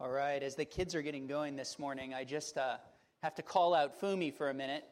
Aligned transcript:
All 0.00 0.10
right, 0.10 0.40
as 0.44 0.54
the 0.54 0.64
kids 0.64 0.94
are 0.94 1.02
getting 1.02 1.26
going 1.26 1.56
this 1.56 1.76
morning, 1.76 2.14
I 2.14 2.22
just 2.22 2.56
uh, 2.56 2.76
have 3.24 3.34
to 3.34 3.42
call 3.42 3.74
out 3.74 4.00
Fumi 4.00 4.32
for 4.32 4.48
a 4.48 4.54
minute 4.54 4.84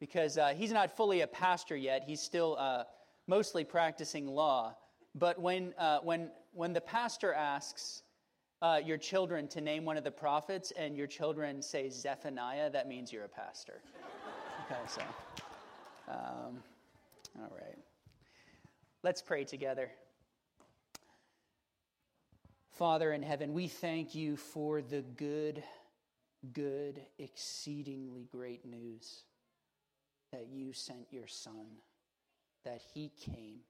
because 0.00 0.38
uh, 0.38 0.54
he's 0.56 0.72
not 0.72 0.96
fully 0.96 1.20
a 1.20 1.26
pastor 1.26 1.76
yet. 1.76 2.04
He's 2.06 2.22
still 2.22 2.56
uh, 2.58 2.84
mostly 3.26 3.64
practicing 3.64 4.26
law. 4.26 4.74
But 5.14 5.38
when, 5.38 5.74
uh, 5.76 5.98
when, 5.98 6.30
when 6.54 6.72
the 6.72 6.80
pastor 6.80 7.34
asks 7.34 8.02
uh, 8.62 8.80
your 8.82 8.96
children 8.96 9.46
to 9.48 9.60
name 9.60 9.84
one 9.84 9.98
of 9.98 10.04
the 10.04 10.10
prophets 10.10 10.72
and 10.74 10.96
your 10.96 11.06
children 11.06 11.60
say 11.60 11.90
Zephaniah, 11.90 12.70
that 12.70 12.88
means 12.88 13.12
you're 13.12 13.24
a 13.24 13.28
pastor. 13.28 13.82
okay, 14.64 14.80
so, 14.88 15.02
um, 16.08 16.62
all 17.38 17.52
right. 17.60 17.76
Let's 19.02 19.20
pray 19.20 19.44
together. 19.44 19.90
Father 22.76 23.14
in 23.14 23.22
heaven, 23.22 23.54
we 23.54 23.68
thank 23.68 24.14
you 24.14 24.36
for 24.36 24.82
the 24.82 25.00
good, 25.00 25.62
good, 26.52 27.00
exceedingly 27.18 28.28
great 28.30 28.66
news 28.66 29.22
that 30.30 30.48
you 30.52 30.74
sent 30.74 31.10
your 31.10 31.26
Son, 31.26 31.66
that 32.66 32.82
he 32.92 33.10
came, 33.18 33.60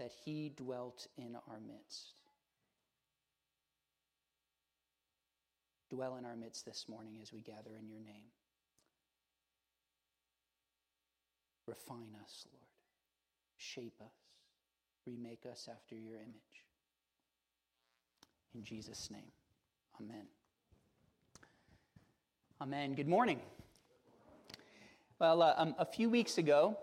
that 0.00 0.10
he 0.24 0.52
dwelt 0.56 1.06
in 1.16 1.36
our 1.48 1.60
midst. 1.60 2.22
Dwell 5.88 6.16
in 6.16 6.24
our 6.24 6.34
midst 6.34 6.66
this 6.66 6.86
morning 6.88 7.18
as 7.22 7.32
we 7.32 7.40
gather 7.40 7.76
in 7.78 7.88
your 7.88 8.00
name. 8.00 8.32
Refine 11.68 12.16
us, 12.20 12.48
Lord. 12.52 12.66
Shape 13.58 14.00
us. 14.00 14.12
Remake 15.06 15.46
us 15.48 15.68
after 15.70 15.94
your 15.94 16.16
image. 16.16 16.64
In 18.54 18.62
Jesus' 18.62 19.10
name, 19.10 19.32
amen. 20.00 20.26
Amen. 22.60 22.94
Good 22.94 23.08
morning. 23.08 23.40
Well, 25.18 25.42
uh, 25.42 25.54
um, 25.56 25.74
a 25.76 25.84
few 25.84 26.08
weeks 26.08 26.38
ago, 26.38 26.78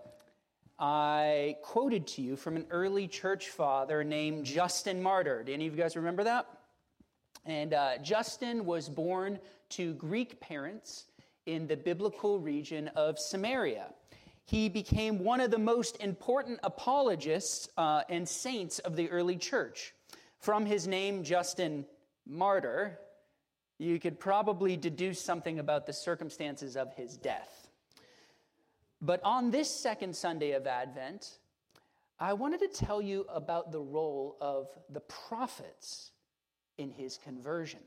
I 0.78 1.56
quoted 1.64 2.08
to 2.08 2.22
you 2.22 2.36
from 2.36 2.58
an 2.58 2.66
early 2.72 3.08
church 3.08 3.52
father 3.52 4.04
named 4.04 4.44
Justin 4.44 5.02
Martyr. 5.02 5.44
Do 5.44 5.54
any 5.54 5.66
of 5.66 5.74
you 5.74 5.82
guys 5.82 5.96
remember 5.96 6.26
that? 6.26 6.46
And 7.46 7.74
uh, 7.74 8.00
Justin 8.00 8.66
was 8.66 8.90
born 8.90 9.40
to 9.70 9.94
Greek 9.94 10.42
parents 10.42 11.06
in 11.46 11.68
the 11.68 11.78
biblical 11.78 12.38
region 12.38 12.90
of 12.98 13.18
Samaria. 13.18 13.94
He 14.44 14.68
became 14.68 15.24
one 15.24 15.40
of 15.40 15.52
the 15.52 15.58
most 15.58 15.96
important 16.02 16.60
apologists 16.64 17.70
uh, 17.78 18.02
and 18.10 18.28
saints 18.28 18.80
of 18.80 18.98
the 18.98 19.10
early 19.10 19.38
church. 19.38 19.94
From 20.42 20.66
his 20.66 20.88
name, 20.88 21.24
Justin 21.24 21.86
Martyr, 22.26 22.98
you 23.78 24.00
could 24.00 24.20
probably 24.20 24.76
deduce 24.76 25.22
something 25.22 25.60
about 25.60 25.86
the 25.86 25.94
circumstances 25.94 26.76
of 26.76 26.94
his 26.96 27.16
death. 27.16 27.70
But 29.02 29.22
on 29.24 29.52
this 29.52 29.70
second 29.70 30.16
Sunday 30.16 30.52
of 30.52 30.66
Advent, 30.66 31.38
I 32.20 32.34
wanted 32.34 32.60
to 32.60 32.68
tell 32.68 33.02
you 33.02 33.26
about 33.30 33.72
the 33.72 33.80
role 33.80 34.38
of 34.42 34.68
the 34.90 35.00
prophets 35.02 36.12
in 36.78 36.90
his 36.90 37.18
conversion. 37.18 37.82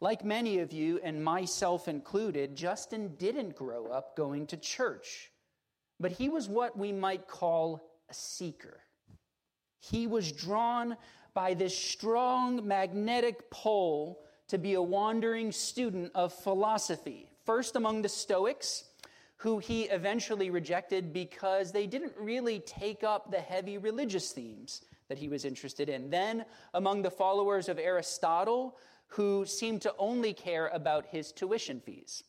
Like 0.00 0.24
many 0.24 0.58
of 0.60 0.72
you, 0.72 1.00
and 1.02 1.22
myself 1.22 1.86
included, 1.86 2.56
Justin 2.56 3.14
didn't 3.16 3.56
grow 3.56 3.86
up 3.86 4.16
going 4.16 4.46
to 4.48 4.56
church, 4.56 5.30
but 6.00 6.12
he 6.12 6.28
was 6.30 6.48
what 6.48 6.78
we 6.78 6.92
might 6.92 7.28
call 7.28 7.90
a 8.10 8.14
seeker. 8.14 8.80
He 9.80 10.06
was 10.06 10.32
drawn 10.32 10.96
by 11.36 11.52
this 11.52 11.76
strong 11.76 12.66
magnetic 12.66 13.50
pull 13.50 14.20
to 14.48 14.56
be 14.56 14.72
a 14.72 14.80
wandering 14.80 15.52
student 15.52 16.10
of 16.14 16.32
philosophy, 16.32 17.30
first 17.44 17.76
among 17.76 18.00
the 18.00 18.08
Stoics, 18.08 18.84
who 19.36 19.58
he 19.58 19.82
eventually 19.82 20.48
rejected 20.48 21.12
because 21.12 21.72
they 21.72 21.86
didn't 21.86 22.14
really 22.18 22.60
take 22.60 23.04
up 23.04 23.30
the 23.30 23.38
heavy 23.38 23.76
religious 23.76 24.32
themes 24.32 24.80
that 25.08 25.18
he 25.18 25.28
was 25.28 25.44
interested 25.44 25.90
in. 25.90 26.08
Then 26.08 26.46
among 26.72 27.02
the 27.02 27.10
followers 27.10 27.68
of 27.68 27.78
Aristotle, 27.78 28.78
who 29.08 29.44
seemed 29.44 29.82
to 29.82 29.94
only 29.98 30.32
care 30.32 30.68
about 30.68 31.04
his 31.04 31.32
tuition 31.32 31.80
fees. 31.80 32.24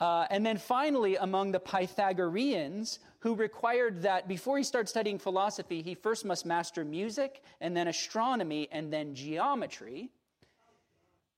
Uh, 0.00 0.26
and 0.30 0.44
then 0.44 0.56
finally, 0.56 1.16
among 1.16 1.52
the 1.52 1.60
Pythagoreans, 1.60 2.98
who 3.24 3.34
required 3.34 4.02
that 4.02 4.28
before 4.28 4.58
he 4.58 4.62
starts 4.62 4.90
studying 4.90 5.18
philosophy, 5.18 5.80
he 5.80 5.94
first 5.94 6.26
must 6.26 6.44
master 6.44 6.84
music, 6.84 7.42
and 7.62 7.74
then 7.74 7.88
astronomy, 7.88 8.68
and 8.70 8.92
then 8.92 9.14
geometry, 9.14 10.10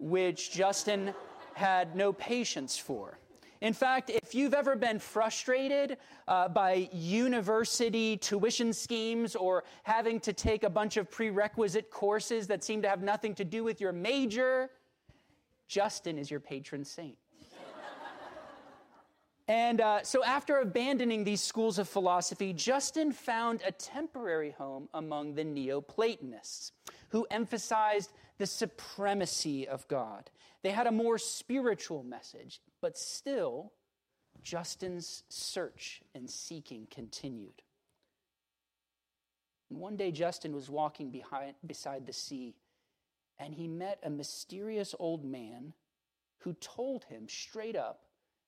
which 0.01 0.51
Justin 0.51 1.15
had 1.55 1.95
no 1.95 2.13
patience 2.13 2.77
for. 2.77 3.21
In 3.61 3.73
fact, 3.73 4.11
if 4.11 4.35
you've 4.35 4.53
ever 4.53 4.75
been 4.75 4.99
frustrated 4.99 5.99
uh, 6.27 6.49
by 6.49 6.89
university 6.93 8.17
tuition 8.17 8.73
schemes 8.73 9.37
or 9.37 9.63
having 9.85 10.19
to 10.21 10.33
take 10.33 10.65
a 10.65 10.71
bunch 10.71 10.97
of 10.97 11.09
prerequisite 11.09 11.89
courses 11.93 12.49
that 12.49 12.65
seem 12.65 12.83
to 12.83 12.89
have 12.89 13.01
nothing 13.01 13.33
to 13.37 13.45
do 13.45 13.63
with 13.63 13.81
your 13.81 13.93
major, 13.93 14.71
Justin 15.69 16.19
is 16.19 16.33
your 16.33 16.41
patron 16.41 16.85
saint. 16.85 17.17
And 19.49 19.81
uh, 19.81 20.03
so, 20.03 20.25
after 20.25 20.59
abandoning 20.59 21.23
these 21.23 21.41
schools 21.41 21.79
of 21.79 21.89
philosophy, 21.89 22.53
Justin 22.53 23.13
found 23.13 23.63
a 23.65 23.71
temporary 23.71 24.51
home 24.51 24.89
among 24.93 25.35
the 25.35 25.45
Neoplatonists, 25.45 26.73
who 27.11 27.27
emphasized 27.31 28.13
the 28.39 28.47
supremacy 28.47 29.69
of 29.69 29.87
God. 29.87 30.31
They 30.63 30.71
had 30.71 30.89
a 30.89 30.93
more 30.93 31.17
spiritual 31.17 32.03
message, 32.03 32.61
but 32.81 32.99
still, 32.99 33.73
Justin's 34.43 35.23
search 35.29 36.03
and 36.13 36.29
seeking 36.29 36.89
continued. 36.91 37.63
And 39.71 39.79
one 39.79 39.97
day, 39.97 40.11
Justin 40.11 40.57
was 40.57 40.69
walking 40.69 41.11
behind, 41.11 41.55
beside 41.65 42.05
the 42.05 42.13
sea, 42.13 42.57
and 43.39 43.55
he 43.55 43.69
met 43.69 44.01
a 44.03 44.11
mysterious 44.11 44.93
old 44.99 45.25
man 45.25 45.73
who 46.39 46.53
told 46.55 47.05
him 47.05 47.29
straight 47.29 47.77
up 47.77 48.06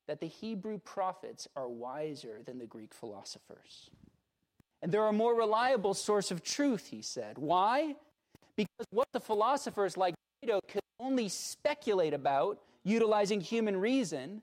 that 0.09 0.21
the 0.21 0.27
Hebrew 0.27 0.79
prophets 0.79 1.47
are 1.55 1.69
wiser 1.69 2.41
than 2.45 2.59
the 2.59 2.67
Greek 2.67 2.93
philosophers. 2.93 3.91
And 4.83 4.91
they're 4.91 5.07
a 5.07 5.13
more 5.13 5.35
reliable 5.35 5.95
source 5.95 6.31
of 6.31 6.43
truth, 6.43 6.89
he 6.89 7.03
said. 7.03 7.39
Why? 7.39 7.95
Because 8.57 8.87
what 8.91 9.09
the 9.13 9.21
philosophers 9.21 9.97
like 9.97 10.15
Plato 10.43 10.61
could 10.67 10.83
only 10.99 11.29
speculate 11.29 12.15
about, 12.15 12.61
utilizing 12.85 13.41
human 13.41 13.77
reason, 13.77 14.43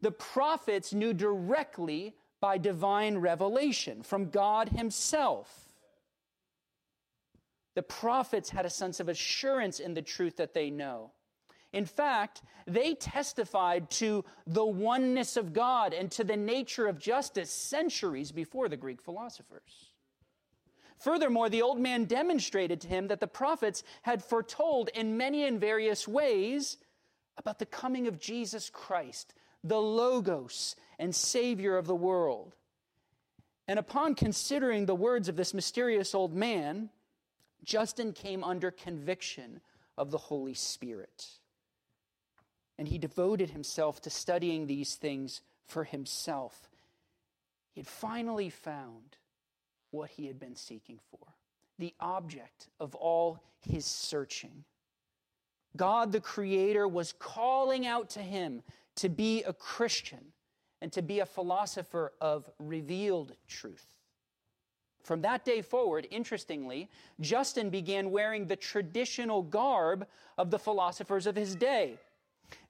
the 0.00 0.10
prophets 0.10 0.92
knew 0.92 1.12
directly 1.12 2.14
by 2.40 2.58
divine 2.58 3.18
revelation 3.18 4.02
from 4.02 4.28
God 4.30 4.68
Himself. 4.68 5.70
The 7.74 7.82
prophets 7.82 8.50
had 8.50 8.66
a 8.66 8.70
sense 8.70 9.00
of 9.00 9.08
assurance 9.08 9.80
in 9.80 9.94
the 9.94 10.02
truth 10.02 10.36
that 10.36 10.54
they 10.54 10.70
know. 10.70 11.10
In 11.72 11.84
fact, 11.84 12.42
they 12.66 12.94
testified 12.94 13.90
to 13.92 14.24
the 14.46 14.64
oneness 14.64 15.36
of 15.36 15.52
God 15.52 15.92
and 15.92 16.10
to 16.12 16.24
the 16.24 16.36
nature 16.36 16.86
of 16.86 16.98
justice 16.98 17.50
centuries 17.50 18.32
before 18.32 18.68
the 18.68 18.76
Greek 18.76 19.02
philosophers. 19.02 19.90
Furthermore, 20.98 21.50
the 21.50 21.62
old 21.62 21.78
man 21.78 22.04
demonstrated 22.04 22.80
to 22.80 22.88
him 22.88 23.08
that 23.08 23.20
the 23.20 23.26
prophets 23.26 23.82
had 24.02 24.24
foretold 24.24 24.88
in 24.94 25.16
many 25.16 25.44
and 25.44 25.60
various 25.60 26.08
ways 26.08 26.78
about 27.36 27.58
the 27.58 27.66
coming 27.66 28.06
of 28.06 28.18
Jesus 28.18 28.70
Christ, 28.70 29.34
the 29.62 29.80
Logos 29.80 30.76
and 30.98 31.14
Savior 31.14 31.76
of 31.76 31.86
the 31.86 31.94
world. 31.94 32.54
And 33.68 33.78
upon 33.78 34.14
considering 34.14 34.86
the 34.86 34.94
words 34.94 35.28
of 35.28 35.36
this 35.36 35.52
mysterious 35.52 36.14
old 36.14 36.34
man, 36.34 36.88
Justin 37.62 38.12
came 38.12 38.42
under 38.42 38.70
conviction 38.70 39.60
of 39.98 40.10
the 40.10 40.18
Holy 40.18 40.54
Spirit 40.54 41.26
and 42.78 42.88
he 42.88 42.98
devoted 42.98 43.50
himself 43.50 44.00
to 44.02 44.10
studying 44.10 44.66
these 44.66 44.94
things 44.94 45.40
for 45.66 45.84
himself. 45.84 46.68
He 47.72 47.80
had 47.80 47.88
finally 47.88 48.50
found 48.50 49.16
what 49.90 50.10
he 50.10 50.26
had 50.26 50.38
been 50.38 50.56
seeking 50.56 50.98
for, 51.10 51.34
the 51.78 51.94
object 52.00 52.68
of 52.80 52.94
all 52.94 53.42
his 53.60 53.84
searching. 53.84 54.64
God 55.76 56.12
the 56.12 56.20
Creator 56.20 56.88
was 56.88 57.12
calling 57.12 57.86
out 57.86 58.10
to 58.10 58.20
him 58.20 58.62
to 58.96 59.08
be 59.08 59.42
a 59.42 59.52
Christian 59.52 60.32
and 60.80 60.92
to 60.92 61.02
be 61.02 61.20
a 61.20 61.26
philosopher 61.26 62.12
of 62.20 62.48
revealed 62.58 63.32
truth. 63.48 63.96
From 65.02 65.22
that 65.22 65.44
day 65.44 65.62
forward, 65.62 66.08
interestingly, 66.10 66.90
Justin 67.20 67.70
began 67.70 68.10
wearing 68.10 68.46
the 68.46 68.56
traditional 68.56 69.42
garb 69.42 70.06
of 70.36 70.50
the 70.50 70.58
philosophers 70.58 71.26
of 71.26 71.36
his 71.36 71.54
day. 71.54 71.98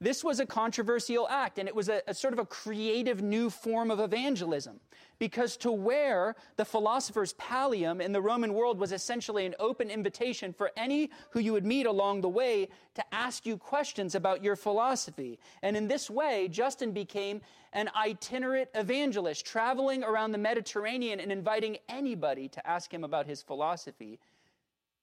This 0.00 0.22
was 0.22 0.40
a 0.40 0.46
controversial 0.46 1.28
act, 1.28 1.58
and 1.58 1.68
it 1.68 1.74
was 1.74 1.88
a, 1.88 2.02
a, 2.06 2.14
sort 2.14 2.32
of 2.32 2.38
a 2.38 2.46
creative 2.46 3.22
new 3.22 3.48
form 3.50 3.90
of 3.90 4.00
evangelism. 4.00 4.80
Because 5.18 5.56
to 5.58 5.72
wear 5.72 6.36
the 6.56 6.64
philosopher's 6.64 7.32
pallium 7.34 8.02
in 8.02 8.12
the 8.12 8.20
Roman 8.20 8.52
world 8.52 8.78
was 8.78 8.92
essentially 8.92 9.46
an 9.46 9.54
open 9.58 9.88
invitation 9.88 10.52
for 10.52 10.70
any 10.76 11.10
who 11.30 11.40
you 11.40 11.52
would 11.54 11.64
meet 11.64 11.86
along 11.86 12.20
the 12.20 12.28
way 12.28 12.68
to 12.94 13.14
ask 13.14 13.46
you 13.46 13.56
questions 13.56 14.14
about 14.14 14.44
your 14.44 14.56
philosophy. 14.56 15.38
And 15.62 15.76
in 15.76 15.88
this 15.88 16.10
way, 16.10 16.48
Justin 16.48 16.92
became 16.92 17.40
an 17.72 17.90
itinerant 17.96 18.68
evangelist, 18.74 19.46
traveling 19.46 20.04
around 20.04 20.32
the 20.32 20.38
Mediterranean 20.38 21.20
and 21.20 21.32
inviting 21.32 21.78
anybody 21.88 22.48
to 22.48 22.66
ask 22.66 22.92
him 22.92 23.04
about 23.04 23.26
his 23.26 23.42
philosophy, 23.42 24.18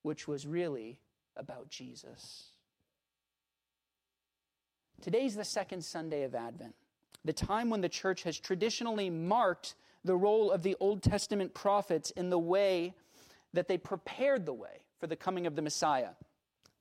which 0.03 0.27
was 0.27 0.45
really 0.45 0.99
about 1.35 1.69
Jesus. 1.69 2.52
Today's 5.01 5.35
the 5.35 5.43
second 5.43 5.83
Sunday 5.83 6.23
of 6.23 6.35
Advent, 6.35 6.75
the 7.25 7.33
time 7.33 7.69
when 7.69 7.81
the 7.81 7.89
church 7.89 8.23
has 8.23 8.39
traditionally 8.39 9.09
marked 9.09 9.75
the 10.03 10.15
role 10.15 10.51
of 10.51 10.63
the 10.63 10.75
Old 10.79 11.01
Testament 11.01 11.53
prophets 11.53 12.11
in 12.11 12.29
the 12.29 12.39
way 12.39 12.93
that 13.53 13.67
they 13.67 13.77
prepared 13.77 14.45
the 14.45 14.53
way 14.53 14.81
for 14.99 15.07
the 15.07 15.15
coming 15.15 15.47
of 15.47 15.55
the 15.55 15.61
Messiah. 15.61 16.11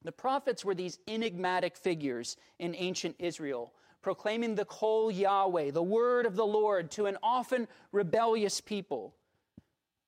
The 0.05 0.13
prophets 0.13 0.65
were 0.65 0.75
these 0.75 0.99
enigmatic 1.07 1.77
figures 1.77 2.37
in 2.59 2.75
ancient 2.75 3.17
Israel, 3.19 3.73
proclaiming 4.03 4.55
the 4.55 4.65
Kol 4.65 5.11
Yahweh, 5.11 5.71
the 5.71 5.83
word 5.83 6.27
of 6.27 6.35
the 6.35 6.47
Lord, 6.47 6.91
to 6.93 7.07
an 7.07 7.19
often 7.23 7.69
rebellious 7.93 8.61
people. 8.61 9.15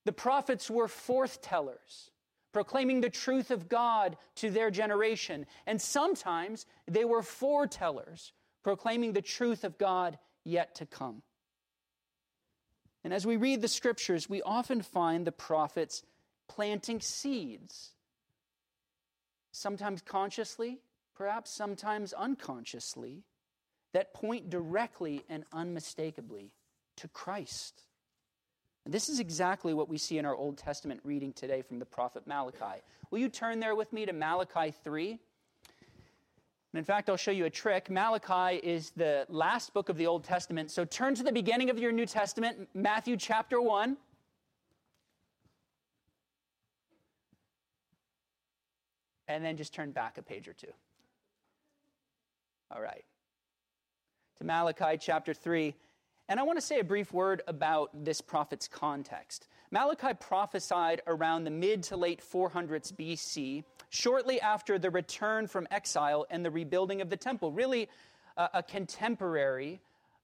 The 0.04 0.12
prophets 0.12 0.68
were 0.68 0.88
forth 0.88 1.40
tellers 1.42 2.10
proclaiming 2.54 3.00
the 3.00 3.10
truth 3.10 3.50
of 3.50 3.68
God 3.68 4.16
to 4.36 4.48
their 4.48 4.70
generation. 4.70 5.44
And 5.66 5.82
sometimes 5.82 6.66
they 6.86 7.04
were 7.04 7.20
foretellers, 7.20 8.30
proclaiming 8.62 9.12
the 9.12 9.20
truth 9.20 9.64
of 9.64 9.76
God 9.76 10.18
yet 10.44 10.76
to 10.76 10.86
come. 10.86 11.22
And 13.02 13.12
as 13.12 13.26
we 13.26 13.36
read 13.36 13.60
the 13.60 13.66
scriptures, 13.66 14.30
we 14.30 14.40
often 14.40 14.82
find 14.82 15.26
the 15.26 15.32
prophets 15.32 16.04
planting 16.48 17.00
seeds, 17.00 17.90
sometimes 19.50 20.00
consciously, 20.00 20.78
perhaps 21.16 21.50
sometimes 21.50 22.12
unconsciously, 22.12 23.24
that 23.92 24.14
point 24.14 24.48
directly 24.48 25.24
and 25.28 25.44
unmistakably 25.52 26.52
to 26.98 27.08
Christ. 27.08 27.82
This 28.86 29.08
is 29.08 29.18
exactly 29.18 29.72
what 29.72 29.88
we 29.88 29.96
see 29.96 30.18
in 30.18 30.26
our 30.26 30.36
Old 30.36 30.58
Testament 30.58 31.00
reading 31.04 31.32
today 31.32 31.62
from 31.62 31.78
the 31.78 31.86
prophet 31.86 32.26
Malachi. 32.26 32.82
Will 33.10 33.18
you 33.18 33.30
turn 33.30 33.58
there 33.58 33.74
with 33.74 33.92
me 33.94 34.04
to 34.04 34.12
Malachi 34.12 34.74
3? 34.84 35.10
And 35.10 36.78
in 36.78 36.84
fact, 36.84 37.08
I'll 37.08 37.16
show 37.16 37.30
you 37.30 37.46
a 37.46 37.50
trick. 37.50 37.88
Malachi 37.88 38.58
is 38.58 38.90
the 38.90 39.26
last 39.30 39.72
book 39.72 39.88
of 39.88 39.96
the 39.96 40.06
Old 40.06 40.22
Testament. 40.22 40.70
So 40.70 40.84
turn 40.84 41.14
to 41.14 41.22
the 41.22 41.32
beginning 41.32 41.70
of 41.70 41.78
your 41.78 41.92
New 41.92 42.04
Testament, 42.04 42.68
Matthew 42.74 43.16
chapter 43.16 43.58
1. 43.58 43.96
And 49.28 49.42
then 49.42 49.56
just 49.56 49.72
turn 49.72 49.92
back 49.92 50.18
a 50.18 50.22
page 50.22 50.46
or 50.46 50.52
two. 50.52 50.72
All 52.70 52.82
right. 52.82 53.04
To 54.38 54.44
Malachi 54.44 54.98
chapter 55.00 55.32
3. 55.32 55.74
And 56.28 56.40
I 56.40 56.42
want 56.42 56.56
to 56.56 56.64
say 56.64 56.80
a 56.80 56.84
brief 56.84 57.12
word 57.12 57.42
about 57.46 58.04
this 58.04 58.20
prophet's 58.20 58.66
context. 58.66 59.48
Malachi 59.70 60.14
prophesied 60.18 61.02
around 61.06 61.44
the 61.44 61.50
mid 61.50 61.82
to 61.84 61.96
late 61.96 62.22
400s 62.22 62.92
BC, 62.92 63.64
shortly 63.90 64.40
after 64.40 64.78
the 64.78 64.90
return 64.90 65.46
from 65.46 65.66
exile 65.70 66.26
and 66.30 66.44
the 66.44 66.50
rebuilding 66.50 67.00
of 67.00 67.10
the 67.10 67.16
temple, 67.16 67.52
really 67.52 67.88
uh, 68.36 68.48
a 68.54 68.62
contemporary 68.62 69.80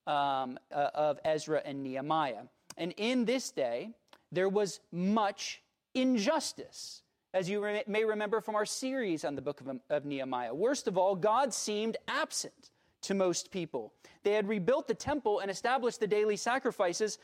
um, 0.06 0.58
uh, 0.72 0.88
of 0.94 1.18
Ezra 1.24 1.60
and 1.64 1.82
Nehemiah. 1.82 2.44
And 2.78 2.94
in 2.96 3.26
this 3.26 3.50
day, 3.50 3.90
there 4.32 4.48
was 4.48 4.80
much 4.92 5.60
injustice, 5.94 7.02
as 7.34 7.50
you 7.50 7.62
re- 7.62 7.84
may 7.86 8.04
remember 8.04 8.40
from 8.40 8.54
our 8.54 8.64
series 8.64 9.24
on 9.24 9.34
the 9.34 9.42
book 9.42 9.60
of, 9.60 9.80
of 9.90 10.04
Nehemiah. 10.06 10.54
Worst 10.54 10.88
of 10.88 10.96
all, 10.96 11.14
God 11.14 11.52
seemed 11.52 11.98
absent 12.08 12.69
to 13.02 13.14
most 13.14 13.50
people. 13.50 13.92
They 14.22 14.32
had 14.32 14.48
rebuilt 14.48 14.88
the 14.88 14.94
temple 14.94 15.40
and 15.40 15.50
established 15.50 16.00
the 16.00 16.06
daily 16.06 16.36
sacrifices, 16.36 17.18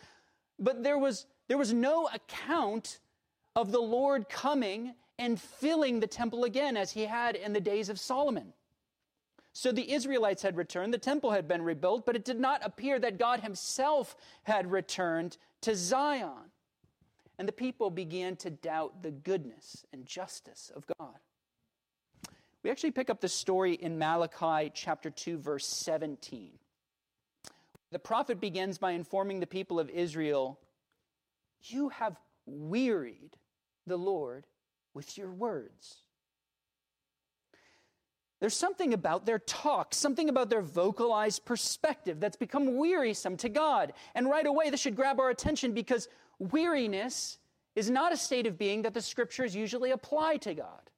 but 0.59 0.83
there 0.83 0.99
was, 0.99 1.27
there 1.49 1.59
was 1.59 1.73
no 1.73 2.09
account 2.13 3.01
of 3.55 3.73
the 3.73 3.81
Lord 3.81 4.29
coming 4.29 4.95
and 5.19 5.41
filling 5.41 6.01
the 6.01 6.07
temple 6.07 6.45
again 6.45 6.77
as 6.77 6.93
he 6.93 7.05
had 7.05 7.37
in 7.37 7.53
the 7.53 7.61
days 7.61 7.89
of 7.89 7.99
Solomon. 7.99 8.53
So 9.53 9.73
the 9.73 9.91
Israelites 9.91 10.43
had 10.43 10.57
returned, 10.57 10.93
the 10.93 10.99
temple 10.99 11.31
had 11.31 11.49
been 11.49 11.63
rebuilt, 11.63 12.05
but 12.05 12.15
it 12.15 12.27
did 12.27 12.39
not 12.39 12.61
appear 12.63 12.99
that 12.99 13.19
God 13.19 13.41
himself 13.41 14.15
had 14.43 14.71
returned 14.71 15.39
to 15.63 15.75
Zion. 15.75 16.51
And 17.39 17.49
the 17.49 17.53
people 17.53 17.89
began 17.91 18.37
to 18.37 18.51
doubt 18.51 19.03
the 19.03 19.11
goodness 19.11 19.87
and 19.93 20.05
justice 20.05 20.71
of 20.75 20.85
God. 20.99 21.17
We 22.63 22.71
actually 22.71 22.91
pick 22.91 23.11
up 23.11 23.21
the 23.21 23.29
story 23.29 23.75
in 23.75 23.99
Malachi 23.99 24.71
chapter 24.75 25.11
2, 25.11 25.39
verse 25.39 25.67
17. 25.67 26.53
The 27.93 27.99
prophet 27.99 28.41
begins 28.41 28.79
by 28.79 28.93
informing 28.93 29.41
the 29.41 29.47
people 29.47 29.79
of 29.79 29.89
Israel, 29.91 30.59
You 31.63 31.91
have 31.91 32.17
wearied 32.45 33.37
the 33.87 33.97
Lord 33.97 34.47
with 34.95 35.17
your 35.17 35.31
words. 35.31 36.03
There's 38.41 38.57
something 38.57 38.93
about 38.93 39.25
their 39.25 39.39
talk, 39.39 39.95
something 39.95 40.29
about 40.29 40.51
their 40.51 40.61
vocalized 40.61 41.45
perspective 41.45 42.21
that's 42.21 42.37
become 42.37 42.77
wearisome 42.77 43.37
to 43.39 43.49
God. 43.49 43.95
And 44.15 44.29
right 44.29 44.47
away, 44.47 44.69
this 44.69 44.81
should 44.81 44.97
grab 44.97 45.19
our 45.19 45.31
attention 45.31 45.73
because 45.73 46.09
weariness 46.39 47.39
is 47.75 47.89
not 47.89 48.13
a 48.13 48.17
state 48.17 48.47
of 48.47 48.59
being 48.59 48.83
that 48.83 48.93
the 48.93 49.01
scriptures 49.01 49.57
usually 49.57 49.91
apply 49.91 50.37
to 50.39 50.55
God. 50.55 50.91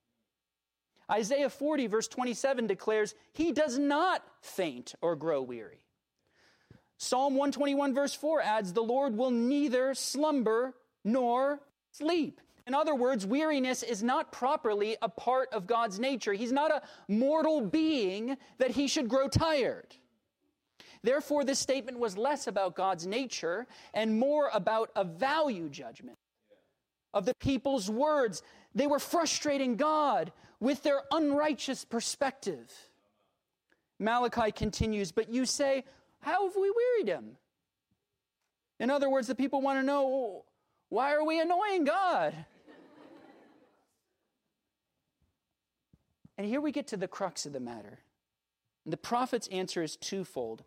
Isaiah 1.10 1.50
40, 1.50 1.86
verse 1.86 2.08
27 2.08 2.66
declares, 2.66 3.14
He 3.32 3.52
does 3.52 3.78
not 3.78 4.22
faint 4.40 4.94
or 5.00 5.16
grow 5.16 5.42
weary. 5.42 5.84
Psalm 6.98 7.34
121, 7.34 7.94
verse 7.94 8.14
4 8.14 8.40
adds, 8.42 8.72
The 8.72 8.82
Lord 8.82 9.16
will 9.16 9.30
neither 9.30 9.94
slumber 9.94 10.74
nor 11.04 11.60
sleep. 11.92 12.40
In 12.66 12.74
other 12.74 12.94
words, 12.94 13.24
weariness 13.24 13.82
is 13.82 14.02
not 14.02 14.30
properly 14.30 14.96
a 15.00 15.08
part 15.08 15.48
of 15.54 15.66
God's 15.66 15.98
nature. 15.98 16.34
He's 16.34 16.52
not 16.52 16.70
a 16.70 16.82
mortal 17.08 17.62
being 17.62 18.36
that 18.58 18.72
he 18.72 18.88
should 18.88 19.08
grow 19.08 19.28
tired. 19.28 19.96
Therefore, 21.02 21.44
this 21.44 21.58
statement 21.58 21.98
was 21.98 22.18
less 22.18 22.46
about 22.46 22.74
God's 22.74 23.06
nature 23.06 23.66
and 23.94 24.18
more 24.18 24.50
about 24.52 24.90
a 24.96 25.04
value 25.04 25.70
judgment 25.70 26.18
of 27.14 27.24
the 27.24 27.34
people's 27.36 27.88
words. 27.88 28.42
They 28.74 28.86
were 28.86 28.98
frustrating 28.98 29.76
God 29.76 30.32
with 30.60 30.82
their 30.82 31.02
unrighteous 31.10 31.84
perspective. 31.84 32.72
Malachi 33.98 34.52
continues, 34.52 35.12
But 35.12 35.28
you 35.32 35.44
say, 35.44 35.84
How 36.20 36.46
have 36.46 36.56
we 36.56 36.70
wearied 36.70 37.08
him? 37.08 37.36
In 38.80 38.90
other 38.90 39.10
words, 39.10 39.26
the 39.26 39.34
people 39.34 39.60
want 39.60 39.78
to 39.78 39.86
know, 39.86 40.44
Why 40.88 41.14
are 41.14 41.24
we 41.24 41.40
annoying 41.40 41.84
God? 41.84 42.34
and 46.36 46.46
here 46.46 46.60
we 46.60 46.72
get 46.72 46.88
to 46.88 46.96
the 46.96 47.08
crux 47.08 47.46
of 47.46 47.52
the 47.52 47.60
matter. 47.60 47.98
And 48.84 48.92
the 48.92 48.96
prophet's 48.96 49.48
answer 49.48 49.82
is 49.82 49.96
twofold. 49.96 50.64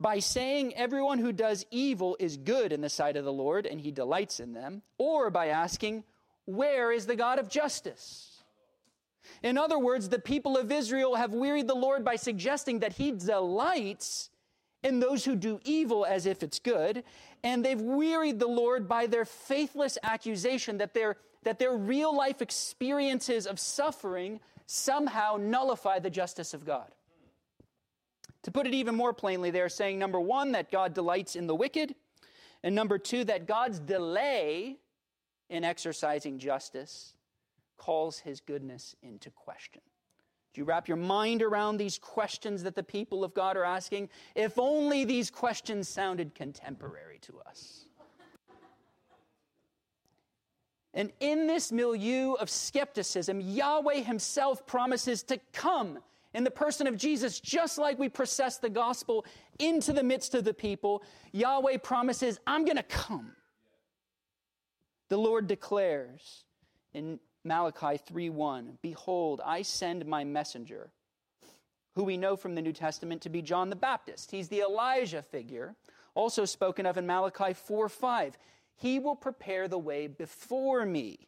By 0.00 0.20
saying 0.20 0.76
everyone 0.76 1.18
who 1.18 1.32
does 1.32 1.66
evil 1.72 2.16
is 2.20 2.36
good 2.36 2.72
in 2.72 2.82
the 2.82 2.88
sight 2.88 3.16
of 3.16 3.24
the 3.24 3.32
Lord 3.32 3.66
and 3.66 3.80
he 3.80 3.90
delights 3.90 4.38
in 4.38 4.52
them, 4.52 4.82
or 4.96 5.28
by 5.28 5.48
asking, 5.48 6.04
Where 6.44 6.92
is 6.92 7.06
the 7.06 7.16
God 7.16 7.38
of 7.38 7.48
justice? 7.48 8.27
In 9.42 9.58
other 9.58 9.78
words, 9.78 10.08
the 10.08 10.18
people 10.18 10.56
of 10.56 10.72
Israel 10.72 11.16
have 11.16 11.32
wearied 11.32 11.68
the 11.68 11.74
Lord 11.74 12.04
by 12.04 12.16
suggesting 12.16 12.80
that 12.80 12.94
he 12.94 13.12
delights 13.12 14.30
in 14.82 15.00
those 15.00 15.24
who 15.24 15.34
do 15.34 15.60
evil 15.64 16.06
as 16.06 16.26
if 16.26 16.42
it's 16.42 16.58
good, 16.58 17.02
and 17.42 17.64
they've 17.64 17.80
wearied 17.80 18.38
the 18.38 18.46
Lord 18.46 18.88
by 18.88 19.06
their 19.06 19.24
faithless 19.24 19.98
accusation 20.02 20.78
that 20.78 20.94
their, 20.94 21.16
that 21.42 21.58
their 21.58 21.76
real 21.76 22.16
life 22.16 22.40
experiences 22.40 23.46
of 23.46 23.58
suffering 23.58 24.40
somehow 24.66 25.36
nullify 25.36 25.98
the 25.98 26.10
justice 26.10 26.54
of 26.54 26.64
God. 26.64 26.92
To 28.44 28.50
put 28.50 28.66
it 28.66 28.74
even 28.74 28.94
more 28.94 29.12
plainly, 29.12 29.50
they're 29.50 29.68
saying 29.68 29.98
number 29.98 30.20
one, 30.20 30.52
that 30.52 30.70
God 30.70 30.94
delights 30.94 31.34
in 31.34 31.46
the 31.46 31.54
wicked, 31.54 31.94
and 32.62 32.74
number 32.74 32.98
two, 32.98 33.24
that 33.24 33.46
God's 33.46 33.80
delay 33.80 34.76
in 35.50 35.64
exercising 35.64 36.38
justice 36.38 37.14
calls 37.78 38.18
his 38.18 38.40
goodness 38.40 38.94
into 39.02 39.30
question. 39.30 39.80
Do 40.52 40.60
you 40.60 40.64
wrap 40.64 40.88
your 40.88 40.96
mind 40.96 41.42
around 41.42 41.76
these 41.76 41.98
questions 41.98 42.62
that 42.64 42.74
the 42.74 42.82
people 42.82 43.22
of 43.22 43.34
God 43.34 43.56
are 43.56 43.64
asking? 43.64 44.08
If 44.34 44.58
only 44.58 45.04
these 45.04 45.30
questions 45.30 45.88
sounded 45.88 46.34
contemporary 46.34 47.18
to 47.22 47.40
us. 47.46 47.84
And 50.94 51.12
in 51.20 51.46
this 51.46 51.70
milieu 51.70 52.32
of 52.32 52.50
skepticism, 52.50 53.40
Yahweh 53.40 54.00
himself 54.00 54.66
promises 54.66 55.22
to 55.24 55.38
come 55.52 55.98
in 56.34 56.44
the 56.44 56.50
person 56.50 56.86
of 56.86 56.96
Jesus, 56.96 57.40
just 57.40 57.78
like 57.78 57.98
we 57.98 58.08
process 58.08 58.58
the 58.58 58.68
gospel 58.68 59.24
into 59.58 59.92
the 59.92 60.02
midst 60.02 60.34
of 60.34 60.44
the 60.44 60.54
people, 60.54 61.02
Yahweh 61.32 61.78
promises, 61.78 62.38
I'm 62.46 62.64
going 62.64 62.76
to 62.76 62.82
come. 62.82 63.32
The 65.08 65.16
Lord 65.16 65.46
declares 65.46 66.44
in 66.92 67.18
Malachi 67.48 67.98
3:1, 67.98 68.78
"Behold, 68.82 69.40
I 69.44 69.62
send 69.62 70.06
my 70.06 70.22
messenger, 70.22 70.92
who 71.94 72.04
we 72.04 72.16
know 72.16 72.36
from 72.36 72.54
the 72.54 72.62
New 72.62 72.72
Testament 72.72 73.22
to 73.22 73.28
be 73.28 73.42
John 73.42 73.70
the 73.70 73.76
Baptist. 73.76 74.30
He's 74.30 74.48
the 74.48 74.60
Elijah 74.60 75.22
figure, 75.22 75.74
also 76.14 76.44
spoken 76.44 76.86
of 76.86 76.96
in 76.96 77.06
Malachi 77.06 77.54
4:5. 77.54 78.38
He 78.76 79.00
will 79.00 79.16
prepare 79.16 79.66
the 79.66 79.78
way 79.78 80.06
before 80.06 80.86
me." 80.86 81.26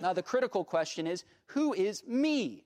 Now 0.00 0.14
the 0.14 0.22
critical 0.22 0.64
question 0.64 1.06
is, 1.06 1.24
who 1.48 1.74
is 1.74 2.02
me? 2.06 2.64